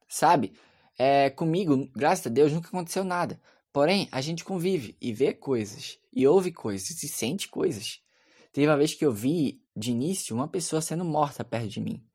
Sabe, 0.07 0.53
é, 0.97 1.29
comigo, 1.29 1.89
graças 1.95 2.27
a 2.27 2.29
Deus, 2.29 2.51
nunca 2.51 2.67
aconteceu 2.67 3.03
nada. 3.03 3.39
Porém, 3.71 4.09
a 4.11 4.19
gente 4.19 4.43
convive 4.43 4.97
e 4.99 5.13
vê 5.13 5.33
coisas, 5.33 5.97
e 6.11 6.27
ouve 6.27 6.51
coisas, 6.51 7.01
e 7.03 7.07
sente 7.07 7.47
coisas. 7.47 8.01
Teve 8.51 8.67
uma 8.67 8.77
vez 8.77 8.93
que 8.93 9.05
eu 9.05 9.13
vi, 9.13 9.61
de 9.75 9.91
início, 9.91 10.35
uma 10.35 10.47
pessoa 10.47 10.81
sendo 10.81 11.05
morta 11.05 11.43
perto 11.43 11.69
de 11.69 11.79
mim 11.79 12.05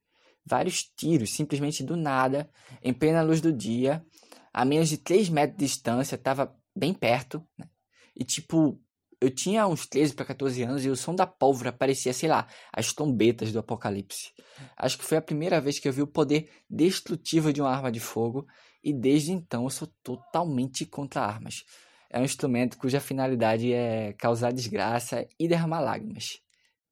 vários 0.46 0.84
tiros, 0.84 1.32
simplesmente 1.32 1.82
do 1.82 1.96
nada, 1.96 2.48
em 2.80 2.94
plena 2.94 3.22
luz 3.22 3.40
do 3.40 3.52
dia, 3.52 4.06
a 4.52 4.64
menos 4.64 4.88
de 4.88 4.96
3 4.96 5.28
metros 5.28 5.58
de 5.58 5.66
distância, 5.66 6.14
estava 6.14 6.56
bem 6.74 6.94
perto, 6.94 7.44
né? 7.58 7.68
E 8.14 8.24
tipo, 8.24 8.80
eu 9.20 9.30
tinha 9.30 9.66
uns 9.66 9.86
13 9.86 10.14
para 10.14 10.26
14 10.26 10.62
anos 10.62 10.84
e 10.84 10.90
o 10.90 10.96
som 10.96 11.14
da 11.14 11.26
pólvora 11.26 11.72
parecia, 11.72 12.12
sei 12.12 12.28
lá, 12.28 12.46
as 12.72 12.92
trombetas 12.92 13.52
do 13.52 13.58
apocalipse. 13.58 14.32
Acho 14.76 14.98
que 14.98 15.04
foi 15.04 15.16
a 15.16 15.22
primeira 15.22 15.60
vez 15.60 15.78
que 15.78 15.88
eu 15.88 15.92
vi 15.92 16.02
o 16.02 16.06
poder 16.06 16.50
destrutivo 16.68 17.52
de 17.52 17.60
uma 17.60 17.70
arma 17.70 17.90
de 17.90 18.00
fogo 18.00 18.46
e 18.84 18.92
desde 18.92 19.32
então 19.32 19.64
eu 19.64 19.70
sou 19.70 19.88
totalmente 20.02 20.84
contra 20.84 21.22
armas. 21.22 21.64
É 22.10 22.20
um 22.20 22.24
instrumento 22.24 22.78
cuja 22.78 23.00
finalidade 23.00 23.72
é 23.72 24.12
causar 24.12 24.52
desgraça 24.52 25.26
e 25.38 25.48
derramar 25.48 25.80
lágrimas. 25.80 26.40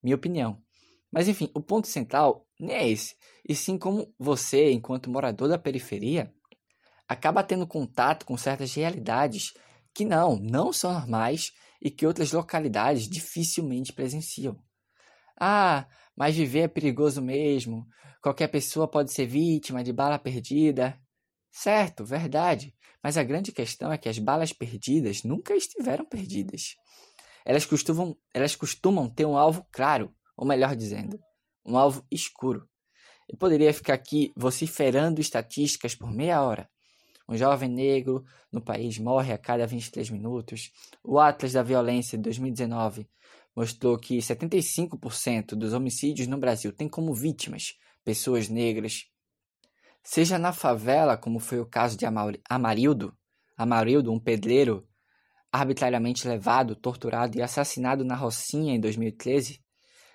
Minha 0.02 0.16
opinião. 0.16 0.60
Mas 1.12 1.28
enfim, 1.28 1.50
o 1.54 1.60
ponto 1.60 1.86
central 1.86 2.46
nem 2.58 2.76
é 2.76 2.88
esse, 2.88 3.14
e 3.48 3.54
sim 3.54 3.78
como 3.78 4.12
você, 4.18 4.72
enquanto 4.72 5.10
morador 5.10 5.48
da 5.48 5.58
periferia, 5.58 6.32
acaba 7.06 7.44
tendo 7.44 7.66
contato 7.66 8.24
com 8.26 8.36
certas 8.36 8.74
realidades 8.74 9.52
que 9.94 10.04
não, 10.04 10.36
não 10.36 10.72
são 10.72 10.92
normais 10.92 11.52
e 11.84 11.90
que 11.90 12.06
outras 12.06 12.32
localidades 12.32 13.06
dificilmente 13.06 13.92
presenciam. 13.92 14.58
Ah, 15.38 15.86
mas 16.16 16.34
viver 16.34 16.60
é 16.60 16.68
perigoso 16.68 17.20
mesmo. 17.20 17.86
Qualquer 18.22 18.48
pessoa 18.48 18.88
pode 18.88 19.12
ser 19.12 19.26
vítima 19.26 19.84
de 19.84 19.92
bala 19.92 20.18
perdida. 20.18 20.98
Certo, 21.52 22.04
verdade. 22.04 22.74
Mas 23.02 23.18
a 23.18 23.22
grande 23.22 23.52
questão 23.52 23.92
é 23.92 23.98
que 23.98 24.08
as 24.08 24.18
balas 24.18 24.52
perdidas 24.52 25.22
nunca 25.22 25.54
estiveram 25.54 26.06
perdidas. 26.06 26.74
Elas 27.44 27.66
costumam, 27.66 28.16
elas 28.32 28.56
costumam 28.56 29.10
ter 29.10 29.26
um 29.26 29.36
alvo 29.36 29.66
claro, 29.70 30.10
ou 30.34 30.46
melhor 30.46 30.74
dizendo, 30.74 31.20
um 31.66 31.76
alvo 31.76 32.06
escuro. 32.10 32.66
Eu 33.28 33.36
poderia 33.36 33.74
ficar 33.74 33.94
aqui 33.94 34.32
vociferando 34.34 35.20
estatísticas 35.20 35.94
por 35.94 36.10
meia 36.10 36.42
hora. 36.42 36.68
Um 37.28 37.36
jovem 37.36 37.68
negro 37.68 38.24
no 38.52 38.60
país 38.60 38.98
morre 38.98 39.32
a 39.32 39.38
cada 39.38 39.66
23 39.66 40.10
minutos. 40.10 40.70
O 41.02 41.18
Atlas 41.18 41.52
da 41.52 41.62
Violência 41.62 42.18
de 42.18 42.24
2019 42.24 43.08
mostrou 43.56 43.98
que 43.98 44.18
75% 44.18 45.54
dos 45.54 45.72
homicídios 45.72 46.28
no 46.28 46.38
Brasil 46.38 46.72
têm 46.72 46.88
como 46.88 47.14
vítimas 47.14 47.78
pessoas 48.04 48.48
negras. 48.48 49.06
Seja 50.02 50.38
na 50.38 50.52
favela, 50.52 51.16
como 51.16 51.38
foi 51.38 51.60
o 51.60 51.66
caso 51.66 51.96
de 51.96 52.04
Amarildo, 52.04 53.16
Amarildo, 53.56 54.12
um 54.12 54.20
pedreiro 54.20 54.86
arbitrariamente 55.50 56.26
levado, 56.26 56.74
torturado 56.74 57.38
e 57.38 57.42
assassinado 57.42 58.04
na 58.04 58.16
Rocinha 58.16 58.74
em 58.74 58.80
2013, 58.80 59.62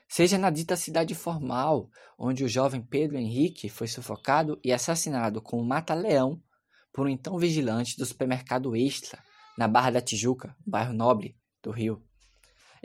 seja 0.08 0.38
na 0.38 0.50
dita 0.50 0.76
cidade 0.76 1.16
formal, 1.16 1.90
onde 2.18 2.44
o 2.44 2.48
jovem 2.48 2.82
Pedro 2.82 3.18
Henrique 3.18 3.70
foi 3.70 3.88
sufocado 3.88 4.60
e 4.64 4.74
assassinado 4.74 5.42
com 5.42 5.60
um 5.62 5.66
mata-leão 5.66 6.44
por 7.00 7.08
um 7.08 7.10
então 7.10 7.38
vigilante 7.38 7.96
do 7.96 8.06
supermercado 8.06 8.76
Extra, 8.76 9.24
na 9.58 9.70
Barra 9.70 9.90
da 9.90 10.02
Tijuca, 10.02 10.54
bairro 10.68 10.92
nobre 10.92 11.34
do 11.64 11.72
Rio. 11.72 12.04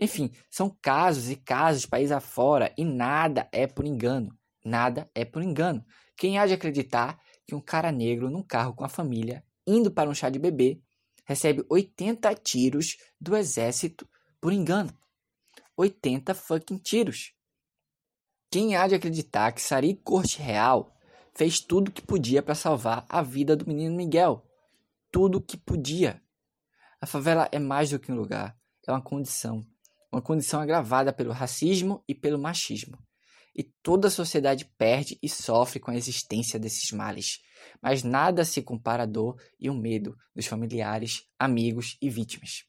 Enfim, 0.01 0.31
são 0.49 0.71
casos 0.81 1.31
e 1.31 1.35
casos 1.35 1.85
país 1.85 2.13
afora 2.13 2.73
e 2.79 2.85
nada 2.85 3.49
é 3.51 3.67
por 3.67 3.85
engano. 3.85 4.33
Nada 4.65 5.11
é 5.17 5.25
por 5.25 5.43
engano. 5.43 5.85
Quem 6.17 6.39
há 6.39 6.47
de 6.47 6.53
acreditar 6.53 7.21
que 7.45 7.57
um 7.57 7.61
cara 7.61 7.91
negro 7.91 8.31
num 8.31 8.45
carro 8.45 8.73
com 8.73 8.85
a 8.85 8.89
família, 8.89 9.45
indo 9.67 9.91
para 9.91 10.09
um 10.09 10.15
chá 10.15 10.31
de 10.31 10.39
bebê, 10.39 10.81
recebe 11.25 11.67
80 11.69 12.33
tiros 12.37 12.97
do 13.21 13.37
exército 13.37 14.09
por 14.41 14.53
engano? 14.53 14.97
80 15.77 16.33
fucking 16.35 16.79
tiros. 16.79 17.33
Quem 18.49 18.77
há 18.77 18.87
de 18.87 18.95
acreditar 18.95 19.51
que 19.51 19.61
Sari 19.61 19.97
Corte 20.05 20.41
Real 20.41 20.94
fez 21.37 21.61
tudo 21.61 21.89
o 21.89 21.93
que 21.93 22.03
podia 22.03 22.43
para 22.43 22.55
salvar 22.55 23.05
a 23.09 23.23
vida 23.23 23.57
do 23.57 23.67
menino 23.67 23.97
Miguel? 23.97 24.45
Tudo 25.11 25.39
o 25.39 25.41
que 25.41 25.57
podia. 25.57 26.23
A 27.01 27.07
favela 27.07 27.49
é 27.53 27.59
mais 27.59 27.91
do 27.91 27.99
que 27.99 28.11
um 28.11 28.17
lugar, 28.17 28.57
é 28.87 28.93
uma 28.93 29.03
condição. 29.03 29.65
Uma 30.11 30.23
condição 30.23 30.61
agravada 30.61 31.13
pelo 31.13 31.33
racismo 31.33 32.03
e 32.09 32.15
pelo 32.15 32.39
machismo. 32.39 32.97
E 33.55 33.63
toda 33.63 34.09
a 34.09 34.11
sociedade 34.11 34.65
perde 34.77 35.19
e 35.23 35.29
sofre 35.29 35.79
com 35.79 35.91
a 35.91 35.97
existência 35.97 36.59
desses 36.59 36.91
males. 36.93 37.41
Mas 37.83 38.03
nada 38.03 38.45
se 38.45 38.63
compara 38.63 39.05
à 39.05 39.07
dor 39.07 39.41
e 39.59 39.69
o 39.69 39.75
medo 39.75 40.17
dos 40.35 40.47
familiares, 40.47 41.27
amigos 41.39 41.97
e 42.01 42.09
vítimas. 42.09 42.65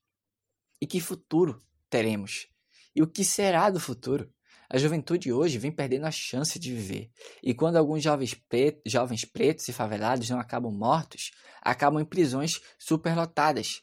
E 0.81 0.87
que 0.87 0.99
futuro 0.99 1.61
teremos? 1.89 2.47
E 2.95 3.01
o 3.01 3.07
que 3.07 3.23
será 3.23 3.69
do 3.69 3.79
futuro? 3.79 4.31
A 4.69 4.77
juventude 4.77 5.31
hoje 5.31 5.57
vem 5.57 5.71
perdendo 5.71 6.05
a 6.05 6.11
chance 6.11 6.57
de 6.57 6.73
viver. 6.73 7.11
E 7.43 7.53
quando 7.53 7.77
alguns 7.77 8.03
jovens, 8.03 8.33
pretos, 8.33 8.91
jovens 8.91 9.23
pretos 9.23 9.67
e 9.67 9.73
favelados 9.73 10.29
não 10.29 10.39
acabam 10.39 10.71
mortos, 10.71 11.31
acabam 11.61 12.01
em 12.01 12.05
prisões 12.05 12.59
superlotadas. 12.79 13.81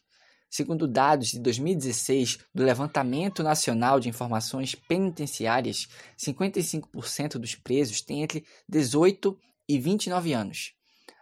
Segundo 0.51 0.87
dados 0.87 1.29
de 1.29 1.41
2016 1.41 2.39
do 2.55 2.63
Levantamento 2.63 3.43
Nacional 3.43 3.99
de 3.99 4.11
Informações 4.11 4.75
Penitenciárias, 4.75 5.89
55% 6.19 7.39
dos 7.39 7.55
presos 7.55 8.03
têm 8.03 8.23
entre 8.23 8.45
18 8.69 9.39
e 9.67 9.79
29 9.79 10.35
anos. 10.35 10.75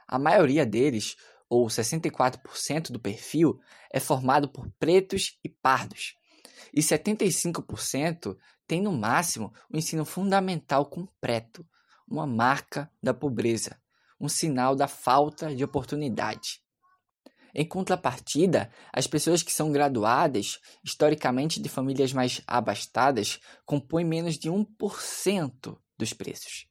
A 0.09 0.19
maioria 0.19 0.67
deles, 0.67 1.17
ou 1.49 1.69
64% 1.69 2.91
do 2.91 2.99
perfil, 2.99 3.61
é 3.93 4.01
formado 4.01 4.49
por 4.49 4.69
pretos 4.81 5.39
e 5.45 5.49
pardos. 5.49 6.17
E 6.75 6.81
75% 6.81 8.37
tem 8.67 8.81
no 8.81 8.93
máximo 8.93 9.53
o 9.73 9.77
ensino 9.77 10.05
fundamental 10.05 10.87
completo, 10.87 11.67
uma 12.09 12.27
marca 12.27 12.91
da 13.03 13.15
pobreza, 13.15 13.81
um 14.21 14.29
sinal 14.29 14.75
da 14.75 14.89
falta 14.89 15.55
de 15.55 15.65
oportunidade. 15.65 16.61
Em 17.55 17.67
contrapartida, 17.67 18.71
as 18.93 19.07
pessoas 19.07 19.43
que 19.43 19.53
são 19.53 19.73
graduadas, 19.73 20.61
historicamente 20.85 21.61
de 21.61 21.69
famílias 21.69 22.13
mais 22.13 22.41
abastadas, 22.47 23.41
compõem 23.65 24.05
menos 24.05 24.39
de 24.39 24.49
1% 24.49 25.77
dos 25.99 26.13
preços. 26.13 26.67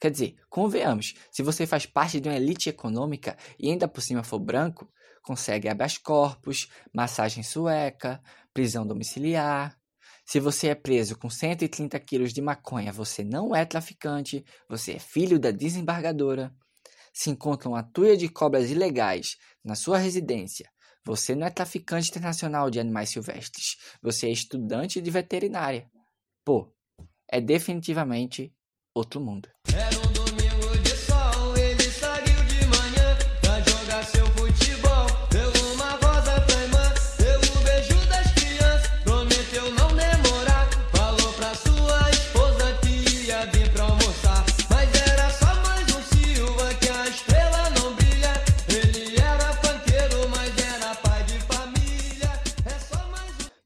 Quer 0.00 0.10
dizer, 0.10 0.36
convenhamos, 0.48 1.14
se 1.30 1.42
você 1.42 1.66
faz 1.66 1.84
parte 1.84 2.20
de 2.20 2.28
uma 2.28 2.36
elite 2.36 2.70
econômica 2.70 3.36
e 3.58 3.70
ainda 3.70 3.86
por 3.86 4.00
cima 4.00 4.22
for 4.22 4.38
branco, 4.38 4.90
consegue 5.22 5.68
habeas 5.68 5.98
corpus, 5.98 6.68
massagem 6.92 7.42
sueca, 7.42 8.22
prisão 8.52 8.86
domiciliar. 8.86 9.78
Se 10.24 10.38
você 10.38 10.68
é 10.68 10.74
preso 10.74 11.18
com 11.18 11.28
130 11.28 11.98
quilos 12.00 12.32
de 12.32 12.40
maconha, 12.40 12.92
você 12.92 13.24
não 13.24 13.54
é 13.54 13.64
traficante, 13.64 14.44
você 14.68 14.92
é 14.92 14.98
filho 14.98 15.38
da 15.38 15.50
desembargadora 15.50 16.54
se 17.12 17.30
encontra 17.30 17.68
uma 17.68 17.82
tuia 17.82 18.16
de 18.16 18.28
cobras 18.28 18.70
ilegais 18.70 19.36
na 19.64 19.74
sua 19.74 19.98
residência, 19.98 20.70
você 21.04 21.34
não 21.34 21.46
é 21.46 21.50
traficante 21.50 22.10
internacional 22.10 22.70
de 22.70 22.78
animais 22.78 23.10
silvestres. 23.10 23.76
Você 24.02 24.26
é 24.26 24.30
estudante 24.30 25.00
de 25.00 25.10
veterinária. 25.10 25.90
Pô, 26.44 26.72
é 27.28 27.40
definitivamente 27.40 28.52
outro 28.94 29.20
mundo. 29.20 29.48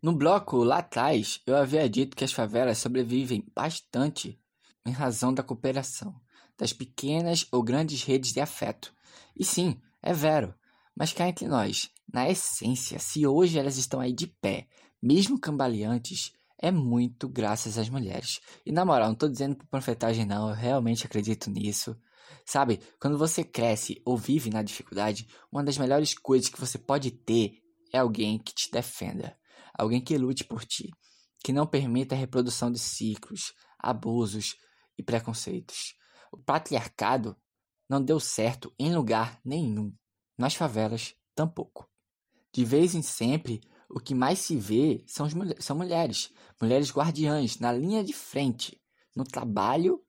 No 0.05 0.15
bloco 0.15 0.63
lá 0.63 0.81
atrás, 0.81 1.41
eu 1.47 1.57
havia 1.57 1.89
dito 1.89 2.15
que 2.15 2.25
as 2.25 2.31
favelas 2.31 2.77
sobrevivem 2.77 3.43
bastante 3.55 4.39
em 4.85 4.91
razão 4.91 5.33
da 5.33 5.43
cooperação, 5.43 6.15
das 6.59 6.75
pequenas 6.75 7.47
ou 7.51 7.63
grandes 7.63 8.03
redes 8.03 8.31
de 8.31 8.39
afeto. 8.39 8.95
E 9.35 9.43
sim, 9.43 9.81
é 10.03 10.13
vero, 10.13 10.55
mas 10.95 11.15
cá 11.15 11.27
entre 11.27 11.49
nós, 11.49 11.89
na 12.13 12.29
essência, 12.29 12.99
se 12.99 13.27
hoje 13.27 13.59
elas 13.59 13.79
estão 13.79 13.99
aí 13.99 14.13
de 14.13 14.27
pé, 14.27 14.67
mesmo 15.03 15.41
cambaleantes, 15.41 16.35
é 16.59 16.71
muito 16.71 17.27
graças 17.27 17.79
às 17.79 17.89
mulheres. 17.89 18.43
E 18.67 18.71
na 18.71 18.85
moral, 18.85 19.07
não 19.07 19.15
estou 19.15 19.31
dizendo 19.31 19.57
por 19.57 19.67
profetagem 19.69 20.27
não, 20.27 20.51
eu 20.51 20.55
realmente 20.55 21.07
acredito 21.07 21.49
nisso. 21.49 21.97
Sabe, 22.45 22.79
quando 23.01 23.17
você 23.17 23.43
cresce 23.43 24.03
ou 24.05 24.19
vive 24.19 24.51
na 24.51 24.63
dificuldade, 24.63 25.27
uma 25.51 25.65
das 25.65 25.79
melhores 25.79 26.13
coisas 26.13 26.51
que 26.51 26.61
você 26.61 26.77
pode 26.77 27.11
ter 27.11 27.63
é 27.91 27.97
alguém 27.97 28.39
que 28.39 28.55
te 28.55 28.71
defenda 28.71 29.35
alguém 29.75 30.01
que 30.01 30.17
lute 30.17 30.45
por 30.45 30.65
ti, 30.65 30.91
que 31.43 31.53
não 31.53 31.67
permita 31.67 32.15
a 32.15 32.19
reprodução 32.19 32.71
de 32.71 32.79
ciclos, 32.79 33.53
abusos 33.79 34.57
e 34.97 35.03
preconceitos. 35.03 35.95
O 36.33 36.39
patriarcado 36.39 37.37
não 37.89 38.03
deu 38.03 38.19
certo 38.19 38.73
em 38.79 38.95
lugar 38.95 39.41
nenhum, 39.45 39.93
nas 40.39 40.55
favelas 40.55 41.15
tampouco. 41.35 41.89
De 42.53 42.65
vez 42.65 42.95
em 42.95 43.03
sempre, 43.03 43.61
o 43.91 44.01
que 44.01 44.15
mais 44.15 44.39
se 44.39 44.57
vê 44.57 45.05
são, 45.07 45.27
são 45.59 45.77
mulheres, 45.77 46.33
mulheres 46.61 46.91
guardiãs 46.91 47.59
na 47.59 47.73
linha 47.73 48.03
de 48.03 48.13
frente, 48.13 48.81
no 49.15 49.25
trabalho 49.25 50.03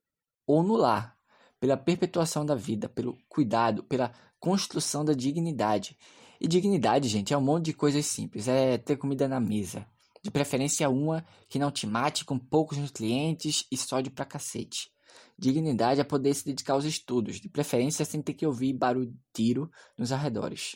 ou 0.45 0.63
no 0.63 0.75
lar, 0.75 1.17
pela 1.59 1.75
perpetuação 1.75 2.45
da 2.45 2.55
vida, 2.55 2.87
pelo 2.87 3.17
cuidado, 3.27 3.83
pela 3.83 4.13
construção 4.39 5.03
da 5.03 5.13
dignidade 5.13 5.97
e 6.45 6.47
dignidade, 6.47 7.09
gente, 7.09 7.33
é 7.33 7.37
um 7.37 7.41
monte 7.41 7.65
de 7.65 7.73
coisas 7.73 8.05
simples. 8.05 8.47
É 8.47 8.77
ter 8.77 8.97
comida 8.97 9.27
na 9.27 9.39
mesa. 9.39 9.83
De 10.21 10.29
preferência 10.29 10.87
uma 10.87 11.25
que 11.49 11.57
não 11.57 11.71
te 11.71 11.87
mate 11.87 12.23
com 12.23 12.37
poucos 12.37 12.77
nutrientes 12.77 13.65
e 13.71 13.75
sódio 13.75 14.11
pra 14.11 14.25
cacete. 14.25 14.91
Dignidade 15.35 16.01
é 16.01 16.03
poder 16.03 16.35
se 16.35 16.45
dedicar 16.45 16.73
aos 16.73 16.85
estudos, 16.85 17.41
de 17.41 17.49
preferência 17.49 18.05
sem 18.05 18.21
ter 18.21 18.35
que 18.35 18.45
ouvir 18.45 18.73
barulho 18.73 19.11
tiro 19.33 19.71
nos 19.97 20.11
arredores. 20.11 20.75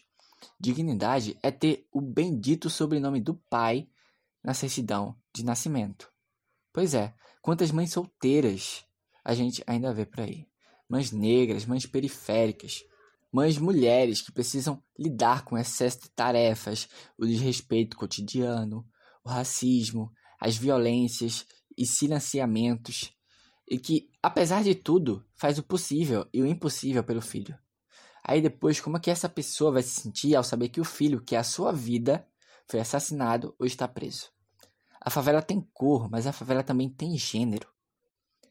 Dignidade 0.60 1.38
é 1.43 1.51
ter 1.51 1.88
o 1.91 2.01
bendito 2.01 2.67
sobrenome 2.67 3.21
do 3.21 3.36
pai 3.36 3.88
na 4.43 4.55
certidão 4.55 5.15
de 5.32 5.45
nascimento. 5.45 6.12
Pois 6.73 6.95
é, 6.95 7.13
quantas 7.43 7.71
mães 7.71 7.91
solteiras 7.91 8.84
a 9.23 9.36
gente 9.36 9.63
ainda 9.67 9.93
vê 9.93 10.03
por 10.03 10.21
aí? 10.21 10.47
Mães 10.89 11.12
negras, 11.12 11.67
mães 11.67 11.86
periféricas, 11.86 12.84
mães 13.31 13.57
mulheres 13.57 14.21
que 14.21 14.31
precisam 14.31 14.83
lidar 14.97 15.43
com 15.43 15.57
excesso 15.57 16.01
de 16.01 16.09
tarefas, 16.09 16.87
o 17.17 17.25
desrespeito 17.25 17.97
cotidiano, 17.97 18.85
o 19.23 19.29
racismo, 19.29 20.11
as 20.39 20.55
violências 20.55 21.45
e 21.77 21.85
silenciamentos, 21.85 23.13
e 23.69 23.77
que, 23.77 24.09
apesar 24.21 24.63
de 24.63 24.73
tudo, 24.73 25.23
faz 25.35 25.59
o 25.59 25.63
possível 25.63 26.27
e 26.33 26.41
o 26.41 26.47
impossível 26.47 27.03
pelo 27.03 27.21
filho. 27.21 27.57
Aí 28.23 28.41
depois, 28.41 28.79
como 28.79 28.97
é 28.97 28.99
que 28.99 29.11
essa 29.11 29.29
pessoa 29.29 29.71
vai 29.71 29.83
se 29.83 30.01
sentir 30.01 30.35
ao 30.35 30.43
saber 30.43 30.69
que 30.69 30.81
o 30.81 30.85
filho, 30.85 31.21
que 31.21 31.35
é 31.35 31.39
a 31.39 31.43
sua 31.43 31.71
vida, 31.71 32.27
foi 32.67 32.79
assassinado 32.79 33.55
ou 33.59 33.65
está 33.65 33.87
preso? 33.87 34.29
A 35.01 35.09
favela 35.09 35.41
tem 35.41 35.61
cor, 35.73 36.09
mas 36.09 36.27
a 36.27 36.33
favela 36.33 36.63
também 36.63 36.89
tem 36.89 37.17
gênero. 37.17 37.67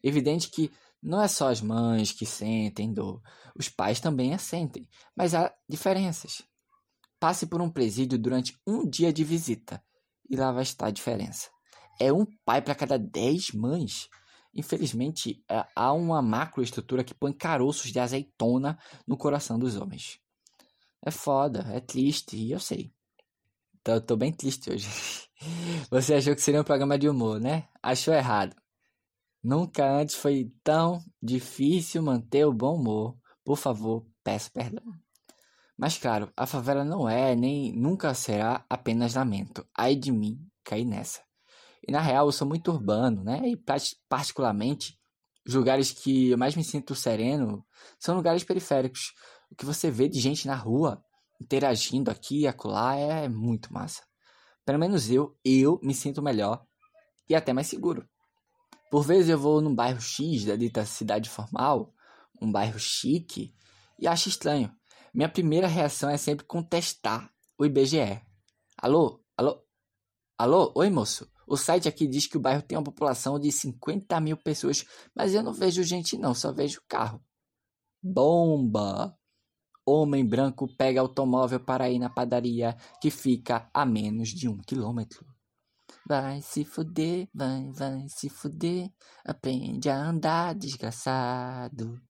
Evidente 0.01 0.49
que 0.49 0.71
não 1.01 1.21
é 1.21 1.27
só 1.27 1.49
as 1.49 1.61
mães 1.61 2.11
que 2.11 2.25
sentem 2.25 2.93
dor, 2.93 3.21
os 3.55 3.69
pais 3.69 3.99
também 3.99 4.33
a 4.33 4.37
sentem, 4.37 4.87
mas 5.15 5.33
há 5.33 5.53
diferenças. 5.67 6.41
Passe 7.19 7.45
por 7.45 7.61
um 7.61 7.69
presídio 7.69 8.17
durante 8.17 8.57
um 8.65 8.87
dia 8.87 9.11
de 9.11 9.23
visita 9.23 9.83
e 10.29 10.35
lá 10.35 10.51
vai 10.51 10.63
estar 10.63 10.87
a 10.87 10.91
diferença. 10.91 11.49
É 11.99 12.13
um 12.13 12.25
pai 12.45 12.61
para 12.61 12.75
cada 12.75 12.97
dez 12.97 13.51
mães. 13.51 14.07
Infelizmente, 14.53 15.43
é, 15.49 15.65
há 15.75 15.91
uma 15.91 16.21
macroestrutura 16.21 17.03
que 17.03 17.13
põe 17.13 17.33
caroços 17.33 17.91
de 17.91 17.99
azeitona 17.99 18.77
no 19.05 19.17
coração 19.17 19.59
dos 19.59 19.75
homens. 19.75 20.19
É 21.05 21.11
foda, 21.11 21.67
é 21.73 21.79
triste, 21.79 22.37
e 22.37 22.51
eu 22.51 22.59
sei. 22.59 22.91
Então, 23.81 23.95
eu 23.95 24.01
tô 24.01 24.15
bem 24.15 24.31
triste 24.31 24.69
hoje. 24.69 24.87
Você 25.89 26.13
achou 26.13 26.35
que 26.35 26.41
seria 26.41 26.61
um 26.61 26.65
programa 26.65 26.97
de 26.97 27.07
humor, 27.07 27.39
né? 27.39 27.67
Achou 27.81 28.13
errado. 28.13 28.55
Nunca 29.43 29.89
antes 29.89 30.15
foi 30.15 30.51
tão 30.63 31.01
difícil 31.21 32.03
manter 32.03 32.45
o 32.45 32.53
bom 32.53 32.75
humor. 32.75 33.17
Por 33.43 33.57
favor, 33.57 34.05
peço 34.23 34.51
perdão. 34.51 34.83
Mas 35.77 35.97
claro, 35.97 36.31
a 36.35 36.45
favela 36.45 36.83
não 36.83 37.07
é 37.07 37.35
nem 37.35 37.71
nunca 37.71 38.13
será 38.13 38.65
apenas 38.69 39.15
lamento. 39.15 39.65
Ai 39.73 39.95
de 39.95 40.11
mim 40.11 40.45
cair 40.63 40.83
nessa. 40.83 41.21
E 41.87 41.91
na 41.91 42.01
real 42.01 42.27
eu 42.27 42.31
sou 42.33 42.47
muito 42.47 42.69
urbano, 42.69 43.23
né? 43.23 43.41
E 43.45 43.57
particularmente 44.09 44.99
os 45.47 45.53
lugares 45.53 45.91
que 45.91 46.31
eu 46.31 46.37
mais 46.37 46.55
me 46.55 46.63
sinto 46.63 46.93
sereno 46.93 47.65
são 47.97 48.15
lugares 48.15 48.43
periféricos. 48.43 49.13
O 49.49 49.55
que 49.55 49.65
você 49.65 49.89
vê 49.89 50.09
de 50.09 50.19
gente 50.19 50.45
na 50.45 50.55
rua 50.55 51.01
interagindo 51.41 52.11
aqui 52.11 52.41
e 52.41 52.47
acolá 52.47 52.95
é 52.95 53.29
muito 53.29 53.73
massa. 53.73 54.03
Pelo 54.65 54.77
menos 54.77 55.09
eu, 55.09 55.35
eu 55.43 55.79
me 55.81 55.95
sinto 55.95 56.21
melhor 56.21 56.63
e 57.27 57.33
até 57.33 57.53
mais 57.53 57.67
seguro. 57.67 58.07
Por 58.89 59.03
vezes 59.05 59.29
eu 59.29 59.37
vou 59.37 59.61
num 59.61 59.73
bairro 59.73 60.01
X 60.01 60.45
da 60.45 60.55
dita 60.55 60.83
cidade 60.85 61.29
formal, 61.29 61.93
um 62.41 62.51
bairro 62.51 62.79
chique, 62.79 63.53
e 63.99 64.07
acho 64.07 64.29
estranho. 64.29 64.73
Minha 65.13 65.29
primeira 65.29 65.67
reação 65.67 66.09
é 66.09 66.17
sempre 66.17 66.45
contestar 66.45 67.31
o 67.57 67.65
IBGE. 67.65 68.21
Alô? 68.77 69.23
Alô? 69.37 69.63
Alô? 70.37 70.71
Oi, 70.75 70.89
moço. 70.89 71.29
O 71.45 71.57
site 71.57 71.87
aqui 71.87 72.07
diz 72.07 72.27
que 72.27 72.37
o 72.37 72.39
bairro 72.39 72.61
tem 72.61 72.77
uma 72.77 72.83
população 72.83 73.39
de 73.39 73.51
50 73.51 74.19
mil 74.21 74.37
pessoas, 74.37 74.85
mas 75.15 75.33
eu 75.33 75.43
não 75.43 75.53
vejo 75.53 75.83
gente 75.83 76.17
não, 76.17 76.33
só 76.33 76.51
vejo 76.51 76.81
carro. 76.87 77.21
Bomba! 78.01 79.15
Homem 79.85 80.25
branco 80.25 80.67
pega 80.77 81.01
automóvel 81.01 81.59
para 81.59 81.89
ir 81.89 81.99
na 81.99 82.09
padaria 82.09 82.77
que 83.01 83.09
fica 83.09 83.69
a 83.73 83.85
menos 83.85 84.29
de 84.29 84.47
um 84.47 84.57
quilômetro. 84.57 85.28
Vai 86.09 86.41
se 86.41 86.65
fuder, 86.65 87.29
vai, 87.31 87.69
vai 87.71 88.09
se 88.09 88.29
fuder. 88.29 88.89
Aprende 89.23 89.91
a 89.91 89.95
andar, 89.95 90.55
desgraçado. 90.55 92.01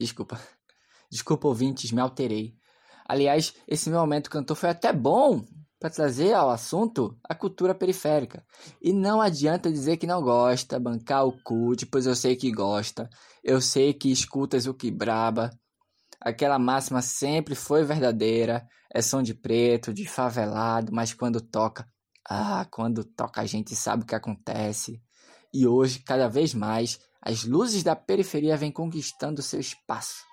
Desculpa. 0.00 0.40
Desculpa, 1.12 1.46
ouvintes, 1.46 1.92
me 1.92 2.00
alterei. 2.00 2.56
Aliás, 3.06 3.52
esse 3.68 3.90
meu 3.90 4.00
momento 4.00 4.30
cantor 4.30 4.56
foi 4.56 4.70
até 4.70 4.90
bom 4.90 5.44
para 5.78 5.90
trazer 5.90 6.32
ao 6.32 6.48
assunto 6.48 7.14
a 7.28 7.34
cultura 7.34 7.74
periférica. 7.74 8.42
E 8.80 8.90
não 8.90 9.20
adianta 9.20 9.70
dizer 9.70 9.98
que 9.98 10.06
não 10.06 10.22
gosta, 10.22 10.80
bancar 10.80 11.26
o 11.26 11.38
cu, 11.44 11.72
pois 11.92 12.06
eu 12.06 12.16
sei 12.16 12.36
que 12.36 12.50
gosta. 12.50 13.06
Eu 13.44 13.60
sei 13.60 13.92
que 13.92 14.10
escutas 14.10 14.66
o 14.66 14.72
que 14.72 14.90
braba. 14.90 15.50
Aquela 16.22 16.58
máxima 16.58 17.02
sempre 17.02 17.54
foi 17.54 17.84
verdadeira, 17.84 18.66
é 18.90 19.02
som 19.02 19.22
de 19.22 19.34
preto, 19.34 19.92
de 19.92 20.06
favelado, 20.06 20.90
mas 20.90 21.12
quando 21.12 21.38
toca, 21.38 21.86
ah, 22.28 22.66
quando 22.70 23.04
toca 23.04 23.40
a 23.40 23.46
gente 23.46 23.74
sabe 23.76 24.02
o 24.02 24.06
que 24.06 24.14
acontece. 24.14 25.00
E 25.52 25.66
hoje, 25.66 26.00
cada 26.00 26.28
vez 26.28 26.54
mais, 26.54 26.98
as 27.22 27.44
luzes 27.44 27.82
da 27.82 27.94
periferia 27.94 28.56
vêm 28.56 28.72
conquistando 28.72 29.42
seu 29.42 29.60
espaço. 29.60 30.24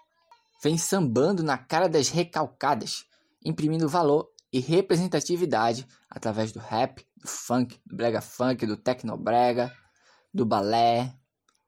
Vem 0.64 0.78
sambando 0.78 1.44
na 1.44 1.58
cara 1.58 1.88
das 1.88 2.10
recalcadas, 2.10 3.06
imprimindo 3.46 3.88
valor 3.88 4.30
e 4.52 4.60
representatividade 4.60 5.88
através 6.10 6.52
do 6.52 6.60
rap, 6.60 7.06
do 7.16 7.28
funk, 7.28 7.80
do 7.86 7.96
brega 7.96 8.22
funk, 8.22 8.66
do 8.66 8.78
tecnobrega, 8.78 9.72
do 10.34 10.46
balé. 10.46 11.14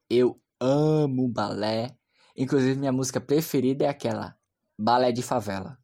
Eu 0.10 0.42
amo 0.60 1.28
balé. 1.28 1.98
Inclusive, 2.38 2.80
minha 2.80 2.92
música 2.92 3.20
preferida 3.20 3.86
é 3.86 3.90
aquela, 3.90 4.38
Balé 4.78 5.12
de 5.12 5.22
Favela. 5.22 5.78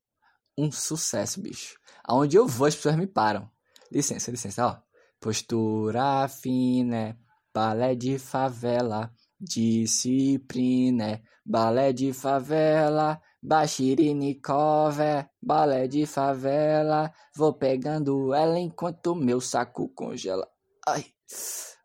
Um 0.57 0.71
sucesso, 0.71 1.41
bicho. 1.41 1.77
Aonde 2.03 2.37
eu 2.37 2.47
vou, 2.47 2.67
as 2.67 2.75
pessoas 2.75 2.95
me 2.95 3.07
param. 3.07 3.49
Licença, 3.91 4.31
licença, 4.31 4.65
ó. 4.65 4.77
Postura 5.19 6.27
fina, 6.27 7.17
balé 7.53 7.93
de 7.93 8.17
favela. 8.17 9.11
Disciplina, 9.39 11.21
balé 11.45 11.91
de 11.91 12.13
favela. 12.13 13.21
Bachirinikov, 13.43 14.97
balé 15.41 15.87
de 15.87 16.05
favela. 16.05 17.11
Vou 17.35 17.53
pegando 17.53 18.33
ela 18.33 18.57
enquanto 18.59 19.15
meu 19.15 19.41
saco 19.41 19.89
congela. 19.89 20.47
Ai, 20.87 21.05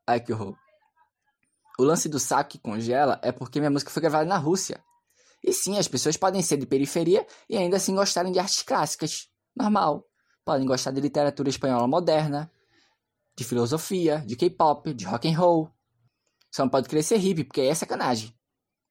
ai 0.07 0.21
que 0.21 0.33
horror. 0.33 0.57
O 1.79 1.83
lance 1.83 2.09
do 2.09 2.21
saco 2.21 2.51
que 2.51 2.59
congela 2.59 3.19
é 3.23 3.33
porque 3.33 3.59
minha 3.59 3.71
música 3.71 3.91
foi 3.91 4.01
gravada 4.01 4.25
na 4.25 4.39
Rússia. 4.39 4.83
E 5.43 5.53
sim, 5.53 5.79
as 5.79 5.89
pessoas 5.89 6.17
podem 6.17 6.43
ser 6.43 6.57
de 6.57 6.67
periferia 6.67 7.27
e 7.49 7.57
ainda 7.57 7.77
assim 7.77 7.95
gostarem 7.95 8.33
de 8.33 8.39
artes 8.39 8.63
clássicas. 8.63 9.29
Normal. 9.55 10.05
Podem 10.47 10.65
gostar 10.65 10.93
de 10.93 11.01
literatura 11.01 11.49
espanhola 11.49 11.89
moderna, 11.89 12.49
de 13.37 13.43
filosofia, 13.43 14.23
de 14.25 14.37
K-pop, 14.37 14.95
de 14.95 15.05
rock 15.05 15.29
and 15.29 15.37
roll. 15.37 15.69
Só 16.53 16.63
não 16.63 16.71
pode 16.71 16.89
querer 16.89 17.03
ser 17.03 17.17
hippie, 17.17 17.43
porque 17.43 17.63
é 17.63 17.75
sacanagem. 17.75 18.33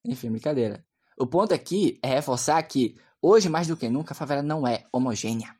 Enfim, 0.04 0.30
brincadeira. 0.30 0.86
O 1.18 1.26
ponto 1.26 1.54
aqui 1.54 1.98
é 2.04 2.10
reforçar 2.10 2.62
que, 2.64 3.00
hoje 3.22 3.48
mais 3.48 3.68
do 3.68 3.78
que 3.78 3.88
nunca, 3.88 4.12
a 4.12 4.16
favela 4.18 4.44
não 4.44 4.68
é 4.68 4.86
homogênea. 4.92 5.56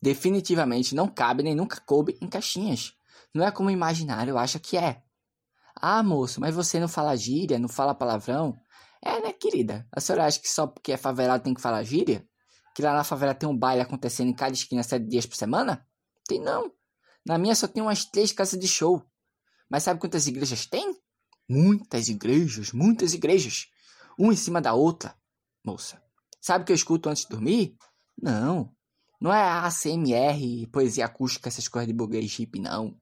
Definitivamente 0.00 0.94
não 0.94 1.08
cabe 1.08 1.42
nem 1.42 1.54
nunca 1.54 1.78
coube 1.78 2.16
em 2.22 2.26
caixinhas. 2.26 2.94
Não 3.34 3.44
é 3.44 3.50
como 3.50 3.68
o 3.68 3.72
imaginário 3.72 4.38
acha 4.38 4.58
que 4.58 4.78
é. 4.78 5.02
Ah, 5.74 6.02
moço, 6.02 6.40
mas 6.40 6.54
você 6.54 6.80
não 6.80 6.88
fala 6.88 7.14
gíria, 7.14 7.58
não 7.58 7.68
fala 7.68 7.94
palavrão? 7.94 8.58
É, 9.04 9.20
né, 9.20 9.30
querida? 9.34 9.86
A 9.92 10.00
senhora 10.00 10.24
acha 10.24 10.40
que 10.40 10.48
só 10.48 10.66
porque 10.66 10.92
é 10.92 10.96
favelado 10.96 11.44
tem 11.44 11.52
que 11.52 11.60
falar 11.60 11.82
gíria? 11.82 12.26
Que 12.76 12.82
lá 12.82 12.92
na 12.92 13.02
favela 13.04 13.34
tem 13.34 13.48
um 13.48 13.56
baile 13.56 13.80
acontecendo 13.80 14.28
em 14.28 14.34
cada 14.34 14.52
esquina 14.52 14.82
sete 14.82 15.08
dias 15.08 15.24
por 15.24 15.34
semana? 15.34 15.86
Tem 16.28 16.38
não. 16.38 16.70
Na 17.24 17.38
minha 17.38 17.54
só 17.54 17.66
tem 17.66 17.82
umas 17.82 18.04
três 18.04 18.32
casas 18.32 18.60
de 18.60 18.68
show. 18.68 19.02
Mas 19.70 19.82
sabe 19.82 19.98
quantas 19.98 20.26
igrejas 20.26 20.66
tem? 20.66 20.94
Muitas 21.48 22.10
igrejas, 22.10 22.72
muitas 22.72 23.14
igrejas 23.14 23.70
uma 24.18 24.32
em 24.32 24.36
cima 24.36 24.60
da 24.60 24.74
outra, 24.74 25.16
moça. 25.64 26.02
Sabe 26.40 26.62
o 26.62 26.66
que 26.66 26.72
eu 26.72 26.76
escuto 26.76 27.08
antes 27.08 27.22
de 27.22 27.30
dormir? 27.30 27.76
Não. 28.20 28.70
Não 29.18 29.32
é 29.32 29.42
ACMR, 29.42 30.66
poesia 30.70 31.06
acústica, 31.06 31.48
essas 31.48 31.68
coisas 31.68 31.88
de 31.88 31.94
buguês 31.94 32.30
chip, 32.30 32.60
não. 32.60 32.94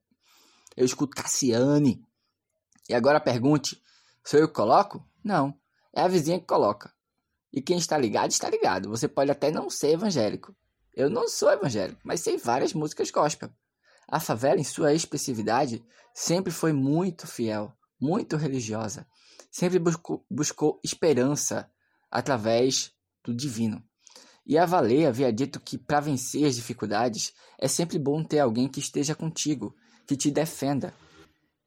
Eu 0.75 0.85
escuto 0.85 1.15
Cassiane. 1.21 2.01
E 2.87 2.93
agora 2.93 3.19
pergunte: 3.19 3.81
sou 4.25 4.39
eu 4.39 4.47
que 4.47 4.53
coloco? 4.53 5.05
Não. 5.21 5.53
É 5.93 6.01
a 6.01 6.07
vizinha 6.07 6.39
que 6.39 6.45
coloca. 6.45 6.94
E 7.55 7.61
quem 7.61 7.77
está 7.77 7.97
ligado, 7.97 8.29
está 8.29 8.49
ligado. 8.49 8.89
Você 8.89 9.07
pode 9.07 9.31
até 9.31 9.49
não 9.49 9.69
ser 9.69 9.93
evangélico. 9.93 10.55
Eu 10.93 11.09
não 11.09 11.27
sou 11.27 11.49
evangélico, 11.49 12.01
mas 12.03 12.19
sei 12.19 12.37
várias 12.37 12.73
músicas 12.73 13.09
gospel. 13.09 13.49
A 14.07 14.19
favela, 14.19 14.59
em 14.59 14.63
sua 14.63 14.93
expressividade, 14.93 15.83
sempre 16.13 16.51
foi 16.51 16.73
muito 16.73 17.25
fiel, 17.25 17.73
muito 17.99 18.35
religiosa 18.37 19.07
sempre 19.55 19.79
buscou, 19.79 20.25
buscou 20.29 20.81
esperança 20.83 21.71
através 22.11 22.91
do 23.23 23.33
divino. 23.33 23.81
E 24.45 24.57
a 24.57 24.65
Valer 24.65 25.07
havia 25.07 25.31
dito 25.31 25.61
que 25.61 25.77
para 25.77 26.01
vencer 26.01 26.43
as 26.45 26.55
dificuldades 26.55 27.33
é 27.57 27.65
sempre 27.65 27.97
bom 27.97 28.21
ter 28.21 28.39
alguém 28.39 28.67
que 28.67 28.81
esteja 28.81 29.15
contigo, 29.15 29.73
que 30.05 30.17
te 30.17 30.29
defenda. 30.29 30.93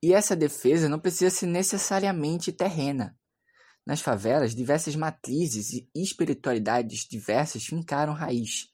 E 0.03 0.13
essa 0.13 0.37
defesa 0.37 0.87
não 0.87 0.99
precisa 0.99 1.31
ser 1.31 1.47
necessariamente 1.47 2.53
terrena. 2.53 3.17
Nas 3.89 4.03
favelas, 4.03 4.55
diversas 4.55 4.95
matrizes 4.95 5.73
e 5.73 5.89
espiritualidades 5.95 7.07
diversas 7.09 7.65
fincaram 7.65 8.13
raiz. 8.13 8.69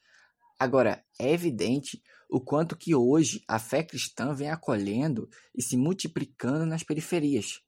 Agora, 0.59 1.05
é 1.21 1.31
evidente 1.31 2.03
o 2.29 2.41
quanto 2.41 2.77
que 2.77 2.97
hoje 2.97 3.45
a 3.47 3.61
fé 3.61 3.85
cristã 3.85 4.35
vem 4.35 4.51
acolhendo 4.51 5.29
e 5.55 5.63
se 5.63 5.77
multiplicando 5.77 6.67
nas 6.67 6.83
periferias. 6.83 7.61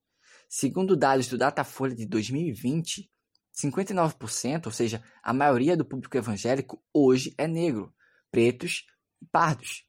Segundo 0.48 0.96
dados 0.96 1.28
do 1.28 1.38
Datafolha 1.38 1.94
de 1.94 2.04
2020, 2.04 3.08
59%, 3.56 4.66
ou 4.66 4.72
seja, 4.72 5.00
a 5.22 5.32
maioria 5.32 5.76
do 5.76 5.84
público 5.84 6.16
evangélico 6.16 6.82
hoje 6.92 7.32
é 7.38 7.46
negro, 7.46 7.94
pretos 8.28 8.86
e 9.22 9.26
pardos. 9.26 9.84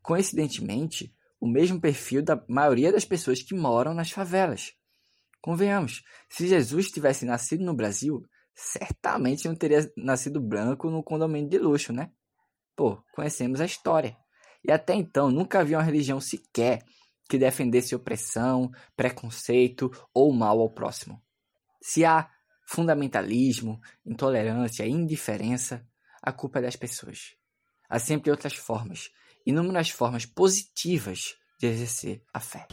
Coincidentemente, 0.00 1.12
o 1.40 1.48
mesmo 1.48 1.80
perfil 1.80 2.22
da 2.22 2.40
maioria 2.48 2.92
das 2.92 3.04
pessoas 3.04 3.42
que 3.42 3.56
moram 3.56 3.92
nas 3.92 4.12
favelas. 4.12 4.80
Convenhamos, 5.42 6.04
se 6.30 6.46
Jesus 6.46 6.90
tivesse 6.90 7.26
nascido 7.26 7.64
no 7.64 7.74
Brasil, 7.74 8.24
certamente 8.54 9.48
não 9.48 9.56
teria 9.56 9.92
nascido 9.96 10.40
branco 10.40 10.88
no 10.88 11.02
condomínio 11.02 11.50
de 11.50 11.58
luxo, 11.58 11.92
né? 11.92 12.12
Pô, 12.76 13.02
conhecemos 13.12 13.60
a 13.60 13.64
história. 13.64 14.16
E 14.64 14.70
até 14.70 14.94
então 14.94 15.30
nunca 15.30 15.58
havia 15.58 15.76
uma 15.76 15.82
religião 15.82 16.20
sequer 16.20 16.84
que 17.28 17.36
defendesse 17.36 17.94
opressão, 17.94 18.70
preconceito 18.96 19.90
ou 20.14 20.32
mal 20.32 20.60
ao 20.60 20.70
próximo. 20.70 21.20
Se 21.80 22.04
há 22.04 22.30
fundamentalismo, 22.64 23.80
intolerância, 24.06 24.86
indiferença, 24.86 25.84
a 26.22 26.32
culpa 26.32 26.60
é 26.60 26.62
das 26.62 26.76
pessoas. 26.76 27.34
Há 27.88 27.98
sempre 27.98 28.30
outras 28.30 28.54
formas, 28.54 29.10
inúmeras 29.44 29.90
formas 29.90 30.24
positivas 30.24 31.36
de 31.58 31.66
exercer 31.66 32.22
a 32.32 32.38
fé. 32.38 32.66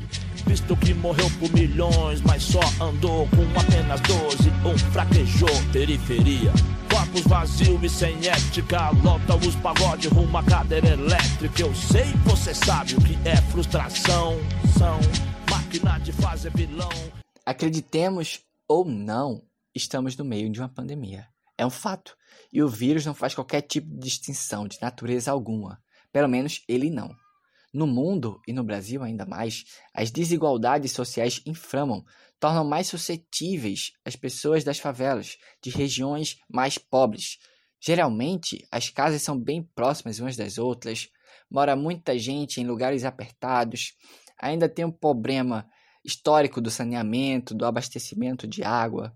Visto 0.50 0.76
que 0.76 0.96
morreu 0.96 1.30
por 1.40 1.54
milhões, 1.54 2.22
mas 2.22 2.42
só 2.42 2.60
andou 2.84 3.28
com 3.28 3.60
apenas 3.60 4.02
12, 4.02 4.50
um 4.66 4.78
fraquejou, 4.92 5.48
periferia 5.72 6.52
Corpos 6.90 7.22
vazios 7.22 7.84
e 7.84 7.90
sem 7.90 8.28
ética, 8.28 8.90
lota 9.04 9.36
os 9.36 9.56
pagode 9.58 10.08
rumo 10.08 10.36
à 10.36 10.44
cadeira 10.44 10.88
elétrica. 10.88 11.62
Eu 11.62 11.74
sei, 11.76 12.06
você 12.26 12.54
sabe 12.54 12.96
o 12.96 13.02
que 13.02 13.16
é 13.28 13.38
frustração. 13.52 14.36
São 14.76 15.00
máquina 15.50 16.00
de 16.00 16.12
fazer 16.12 16.52
vilão. 16.52 16.90
Acreditemos 17.46 18.42
ou 18.68 18.84
não, 18.84 19.44
estamos 19.74 20.18
no 20.18 20.26
meio 20.26 20.50
de 20.50 20.60
uma 20.60 20.68
pandemia. 20.68 21.28
É 21.58 21.66
um 21.66 21.70
fato. 21.70 22.18
E 22.52 22.64
o 22.64 22.68
vírus 22.68 23.06
não 23.06 23.14
faz 23.14 23.36
qualquer 23.36 23.62
tipo 23.62 23.88
de 23.88 24.00
distinção 24.00 24.68
de 24.68 24.82
natureza 24.82 25.32
alguma. 25.32 25.80
Pelo 26.12 26.28
menos 26.28 26.64
ele 26.68 26.90
não. 26.90 27.16
No 27.72 27.86
mundo 27.86 28.42
e 28.48 28.54
no 28.54 28.64
Brasil 28.64 29.04
ainda 29.04 29.26
mais, 29.26 29.66
as 29.94 30.10
desigualdades 30.10 30.92
sociais 30.92 31.42
inflamam, 31.46 32.04
tornam 32.40 32.66
mais 32.66 32.88
suscetíveis 32.88 33.94
as 34.04 34.16
pessoas 34.16 34.64
das 34.64 34.80
favelas, 34.80 35.38
de 35.62 35.70
regiões 35.70 36.38
mais 36.50 36.78
pobres. 36.78 37.38
Geralmente, 37.80 38.68
as 38.72 38.90
casas 38.90 39.22
são 39.22 39.40
bem 39.40 39.62
próximas 39.62 40.20
umas 40.20 40.36
das 40.36 40.58
outras, 40.58 41.10
mora 41.50 41.76
muita 41.76 42.18
gente 42.18 42.60
em 42.60 42.66
lugares 42.66 43.06
apertados, 43.06 43.94
ainda 44.38 44.68
tem 44.68 44.84
um 44.84 44.92
problema 44.92 45.70
histórico 46.04 46.60
do 46.60 46.72
saneamento, 46.72 47.54
do 47.54 47.66
abastecimento 47.66 48.48
de 48.48 48.64
água. 48.64 49.16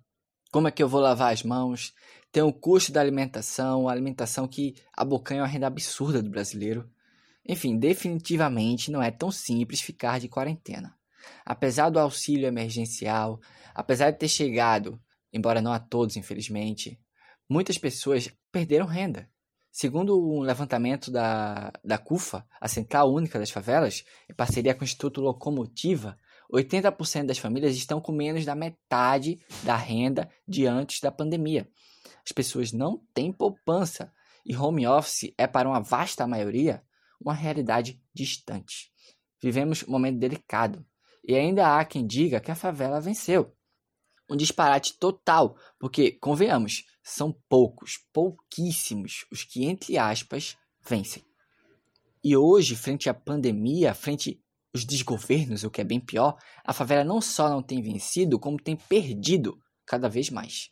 Como 0.52 0.68
é 0.68 0.72
que 0.72 0.84
eu 0.84 0.88
vou 0.88 1.02
lavar 1.02 1.34
as 1.34 1.42
mãos? 1.42 1.94
Tem 2.32 2.44
o 2.44 2.54
custo 2.54 2.92
da 2.92 3.02
alimentação, 3.02 3.90
a 3.90 3.92
alimentação 3.92 4.48
que 4.48 4.76
abocanha 4.96 5.42
uma 5.42 5.48
renda 5.48 5.66
absurda 5.66 6.22
do 6.22 6.30
brasileiro. 6.30 6.88
Enfim, 7.48 7.78
definitivamente 7.78 8.90
não 8.90 9.02
é 9.02 9.12
tão 9.12 9.32
simples 9.32 9.82
ficar 9.82 10.20
de 10.20 10.30
quarentena. 10.30 10.96
Apesar 11.46 11.90
do 11.90 12.00
auxílio 12.00 12.48
emergencial, 12.48 13.40
apesar 13.74 14.12
de 14.12 14.20
ter 14.20 14.28
chegado, 14.28 15.00
embora 15.32 15.62
não 15.62 15.74
a 15.74 15.80
todos, 15.80 16.16
infelizmente, 16.16 17.00
muitas 17.50 17.78
pessoas 17.78 18.30
perderam 18.52 18.86
renda. 18.86 19.30
Segundo 19.72 20.22
um 20.22 20.42
levantamento 20.42 21.10
da, 21.10 21.72
da 21.84 21.98
CUFA, 21.98 22.46
a 22.62 22.68
Central 22.68 23.12
Única 23.12 23.40
das 23.40 23.50
Favelas, 23.50 24.06
em 24.30 24.34
parceria 24.34 24.76
com 24.76 24.82
o 24.82 24.84
Instituto 24.84 25.20
Locomotiva, 25.20 26.18
80% 26.54 27.26
das 27.26 27.40
famílias 27.40 27.76
estão 27.76 28.00
com 28.00 28.12
menos 28.12 28.46
da 28.46 28.54
metade 28.54 29.40
da 29.64 29.76
renda 29.76 30.30
de 30.48 30.68
antes 30.68 31.02
da 31.02 31.12
pandemia. 31.12 31.68
As 32.24 32.32
pessoas 32.32 32.72
não 32.72 33.02
têm 33.14 33.34
poupança 33.34 34.14
e 34.46 34.56
home 34.56 34.86
office 34.86 35.34
é 35.38 35.48
para 35.48 35.68
uma 35.68 35.80
vasta 35.80 36.28
maioria 36.28 36.84
uma 37.20 37.34
realidade 37.34 38.02
distante. 38.14 38.92
Vivemos 39.42 39.84
um 39.84 39.92
momento 39.92 40.20
delicado 40.20 40.86
e 41.28 41.36
ainda 41.36 41.78
há 41.78 41.86
quem 41.86 42.06
diga 42.06 42.40
que 42.40 42.52
a 42.52 42.56
favela 42.56 43.00
venceu. 43.00 43.56
um 44.30 44.38
disparate 44.38 44.98
total, 44.98 45.56
porque, 45.78 46.14
convenhamos, 46.14 46.86
são 47.04 47.36
poucos, 47.50 48.00
pouquíssimos 48.14 49.26
os 49.32 49.44
que, 49.44 49.66
entre 49.66 49.98
aspas, 49.98 50.58
vencem. 50.82 51.24
E 52.24 52.36
hoje, 52.36 52.76
frente 52.76 53.10
à 53.10 53.14
pandemia, 53.14 53.94
frente 53.94 54.42
aos 54.74 54.86
desgovernos, 54.86 55.64
o 55.64 55.70
que 55.70 55.82
é 55.82 55.84
bem 55.84 56.00
pior, 56.00 56.38
a 56.64 56.74
favela 56.74 57.04
não 57.04 57.20
só 57.22 57.50
não 57.50 57.62
tem 57.62 57.82
vencido, 57.82 58.40
como 58.40 58.58
tem 58.58 58.78
perdido 58.78 59.60
cada 59.86 60.08
vez 60.08 60.30
mais. 60.30 60.70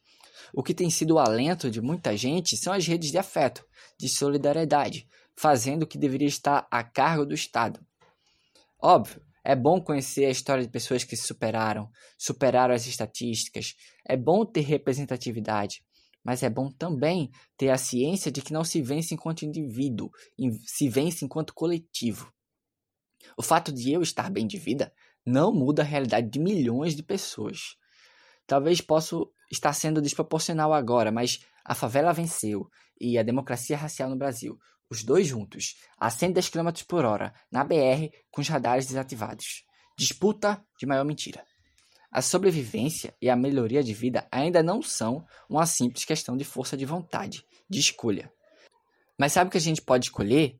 O 0.54 0.64
que 0.64 0.74
tem 0.74 0.90
sido 0.90 1.16
o 1.16 1.20
alento 1.20 1.70
de 1.70 1.82
muita 1.82 2.16
gente 2.16 2.58
são 2.58 2.74
as 2.74 2.88
redes 2.88 3.12
de 3.12 3.18
afeto, 3.18 3.66
de 4.00 4.10
solidariedade, 4.10 5.08
fazendo 5.36 5.84
o 5.84 5.88
que 5.88 5.98
deveria 5.98 6.28
estar 6.28 6.68
a 6.70 6.84
cargo 6.84 7.26
do 7.26 7.34
Estado. 7.34 7.80
Óbvio, 8.80 9.22
é 9.44 9.56
bom 9.56 9.82
conhecer 9.82 10.26
a 10.26 10.30
história 10.30 10.64
de 10.64 10.70
pessoas 10.70 11.04
que 11.04 11.16
se 11.16 11.24
superaram, 11.24 11.90
superaram 12.18 12.74
as 12.74 12.86
estatísticas. 12.86 13.76
É 14.08 14.16
bom 14.16 14.46
ter 14.46 14.62
representatividade, 14.62 15.84
mas 16.24 16.44
é 16.44 16.50
bom 16.50 16.72
também 16.72 17.32
ter 17.58 17.70
a 17.70 17.78
ciência 17.78 18.32
de 18.32 18.42
que 18.42 18.54
não 18.54 18.64
se 18.64 18.82
vence 18.82 19.14
enquanto 19.16 19.46
indivíduo, 19.46 20.12
se 20.66 20.88
vence 20.90 21.26
enquanto 21.26 21.54
coletivo. 21.54 22.32
O 23.38 23.42
fato 23.42 23.72
de 23.72 23.92
eu 23.92 24.02
estar 24.02 24.30
bem 24.30 24.46
de 24.46 24.58
vida 24.58 24.94
não 25.26 25.54
muda 25.54 25.82
a 25.82 25.86
realidade 25.86 26.30
de 26.30 26.40
milhões 26.40 26.96
de 26.96 27.04
pessoas. 27.04 27.76
Talvez 28.46 28.82
possa 28.82 29.16
estar 29.52 29.74
sendo 29.74 30.02
desproporcional 30.02 30.74
agora, 30.74 31.12
mas 31.12 31.40
a 31.64 31.76
favela 31.76 32.14
venceu 32.14 32.70
e 33.00 33.18
a 33.18 33.24
democracia 33.24 33.78
racial 33.78 34.10
no 34.10 34.16
Brasil 34.16 34.60
os 34.92 35.06
dois 35.06 35.26
juntos, 35.26 35.78
a 35.98 36.10
110 36.10 36.50
km 36.50 36.70
por 36.86 37.06
hora, 37.06 37.34
na 37.50 37.64
BR, 37.64 38.12
com 38.30 38.42
os 38.42 38.50
radares 38.50 38.86
desativados. 38.86 39.64
Disputa 39.98 40.62
de 40.78 40.86
maior 40.86 41.06
mentira. 41.06 41.46
A 42.12 42.22
sobrevivência 42.22 43.16
e 43.22 43.30
a 43.30 43.36
melhoria 43.38 43.82
de 43.82 43.94
vida 43.94 44.28
ainda 44.30 44.62
não 44.62 44.82
são 44.82 45.26
uma 45.50 45.66
simples 45.66 46.04
questão 46.04 46.36
de 46.36 46.44
força 46.44 46.76
de 46.76 46.86
vontade, 46.86 47.46
de 47.70 47.80
escolha. 47.80 48.30
Mas 49.18 49.32
sabe 49.32 49.48
o 49.48 49.52
que 49.52 49.58
a 49.58 49.62
gente 49.62 49.82
pode 49.82 50.08
escolher? 50.08 50.60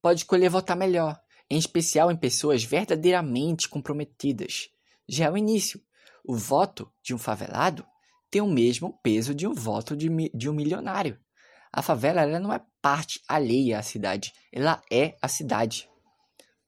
Pode 0.00 0.20
escolher 0.20 0.48
votar 0.48 0.76
melhor, 0.76 1.20
em 1.50 1.58
especial 1.58 2.08
em 2.08 2.16
pessoas 2.16 2.62
verdadeiramente 2.62 3.68
comprometidas. 3.68 4.70
Já 5.08 5.24
é 5.24 5.30
o 5.30 5.36
início. 5.36 5.82
O 6.24 6.36
voto 6.36 6.88
de 7.02 7.12
um 7.12 7.18
favelado 7.18 7.84
tem 8.30 8.40
o 8.40 8.46
mesmo 8.46 8.96
peso 9.02 9.34
de 9.34 9.44
um 9.44 9.52
voto 9.52 9.96
de, 9.96 10.08
de 10.32 10.48
um 10.48 10.52
milionário. 10.52 11.18
A 11.72 11.80
favela 11.80 12.20
ela 12.20 12.38
não 12.38 12.52
é 12.52 12.60
parte 12.82 13.20
alheia 13.26 13.78
à 13.78 13.82
cidade, 13.82 14.32
ela 14.52 14.82
é 14.90 15.16
a 15.22 15.28
cidade. 15.28 15.88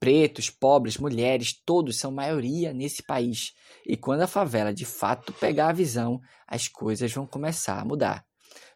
Pretos, 0.00 0.50
pobres, 0.50 0.98
mulheres, 0.98 1.52
todos 1.64 1.98
são 1.98 2.10
maioria 2.10 2.72
nesse 2.72 3.02
país. 3.02 3.52
E 3.86 3.96
quando 3.96 4.22
a 4.22 4.26
favela 4.26 4.72
de 4.72 4.84
fato 4.84 5.32
pegar 5.34 5.68
a 5.68 5.72
visão, 5.72 6.20
as 6.46 6.68
coisas 6.68 7.12
vão 7.12 7.26
começar 7.26 7.80
a 7.80 7.84
mudar. 7.84 8.24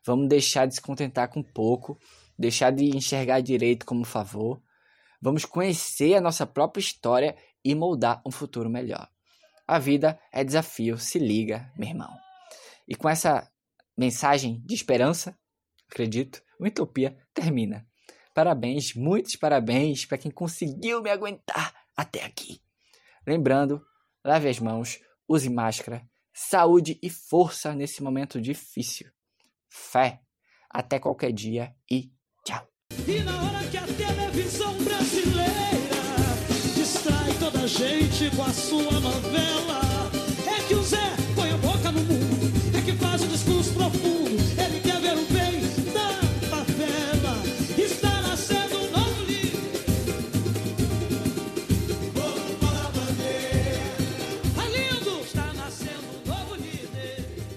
Vamos 0.05 0.29
deixar 0.29 0.67
de 0.67 0.75
se 0.75 0.81
contentar 0.81 1.29
com 1.29 1.43
pouco, 1.43 1.99
deixar 2.38 2.71
de 2.71 2.85
enxergar 2.97 3.41
direito 3.41 3.85
como 3.85 4.05
favor. 4.05 4.62
Vamos 5.21 5.45
conhecer 5.45 6.14
a 6.14 6.21
nossa 6.21 6.47
própria 6.47 6.81
história 6.81 7.37
e 7.64 7.75
moldar 7.75 8.23
um 8.25 8.31
futuro 8.31 8.71
melhor. 8.71 9.09
A 9.67 9.79
vida 9.79 10.19
é 10.33 10.43
desafio, 10.43 10.99
se 10.99 11.19
liga, 11.19 11.71
meu 11.77 11.88
irmão. 11.88 12.11
E 12.87 12.95
com 12.95 13.09
essa 13.09 13.51
mensagem 13.97 14.62
de 14.64 14.75
esperança, 14.75 15.37
acredito, 15.90 16.42
o 16.59 16.66
Utopia 16.66 17.16
termina. 17.35 17.87
Parabéns, 18.35 18.94
muitos 18.94 19.37
parabéns 19.37 20.05
para 20.05 20.18
quem 20.18 20.31
conseguiu 20.31 21.03
me 21.03 21.11
aguentar 21.11 21.74
até 21.96 22.24
aqui. 22.24 22.61
Lembrando, 23.27 23.85
lave 24.24 24.48
as 24.48 24.61
mãos, 24.61 25.01
use 25.29 25.51
máscara, 25.51 26.09
saúde 26.33 26.98
e 27.03 27.11
força 27.11 27.74
nesse 27.74 28.03
momento 28.03 28.40
difícil. 28.40 29.11
Fé. 29.68 30.20
Até 30.70 30.98
qualquer 30.98 31.33
dia 31.33 31.74
e 31.90 32.12
tchau. 32.44 32.68
E 33.07 33.20
na 33.22 33.42
hora 33.42 33.66
que 33.68 33.77
a 33.77 33.87
televisão 33.87 34.74
brasileira 34.85 35.48
distrai 36.74 37.33
toda 37.40 37.62
a 37.62 37.66
gente 37.66 38.37
com 38.37 38.42
a 38.42 38.53
sua 38.53 39.01
novela, 39.01 39.81
é 40.46 40.68
que 40.68 40.74
os 40.74 40.92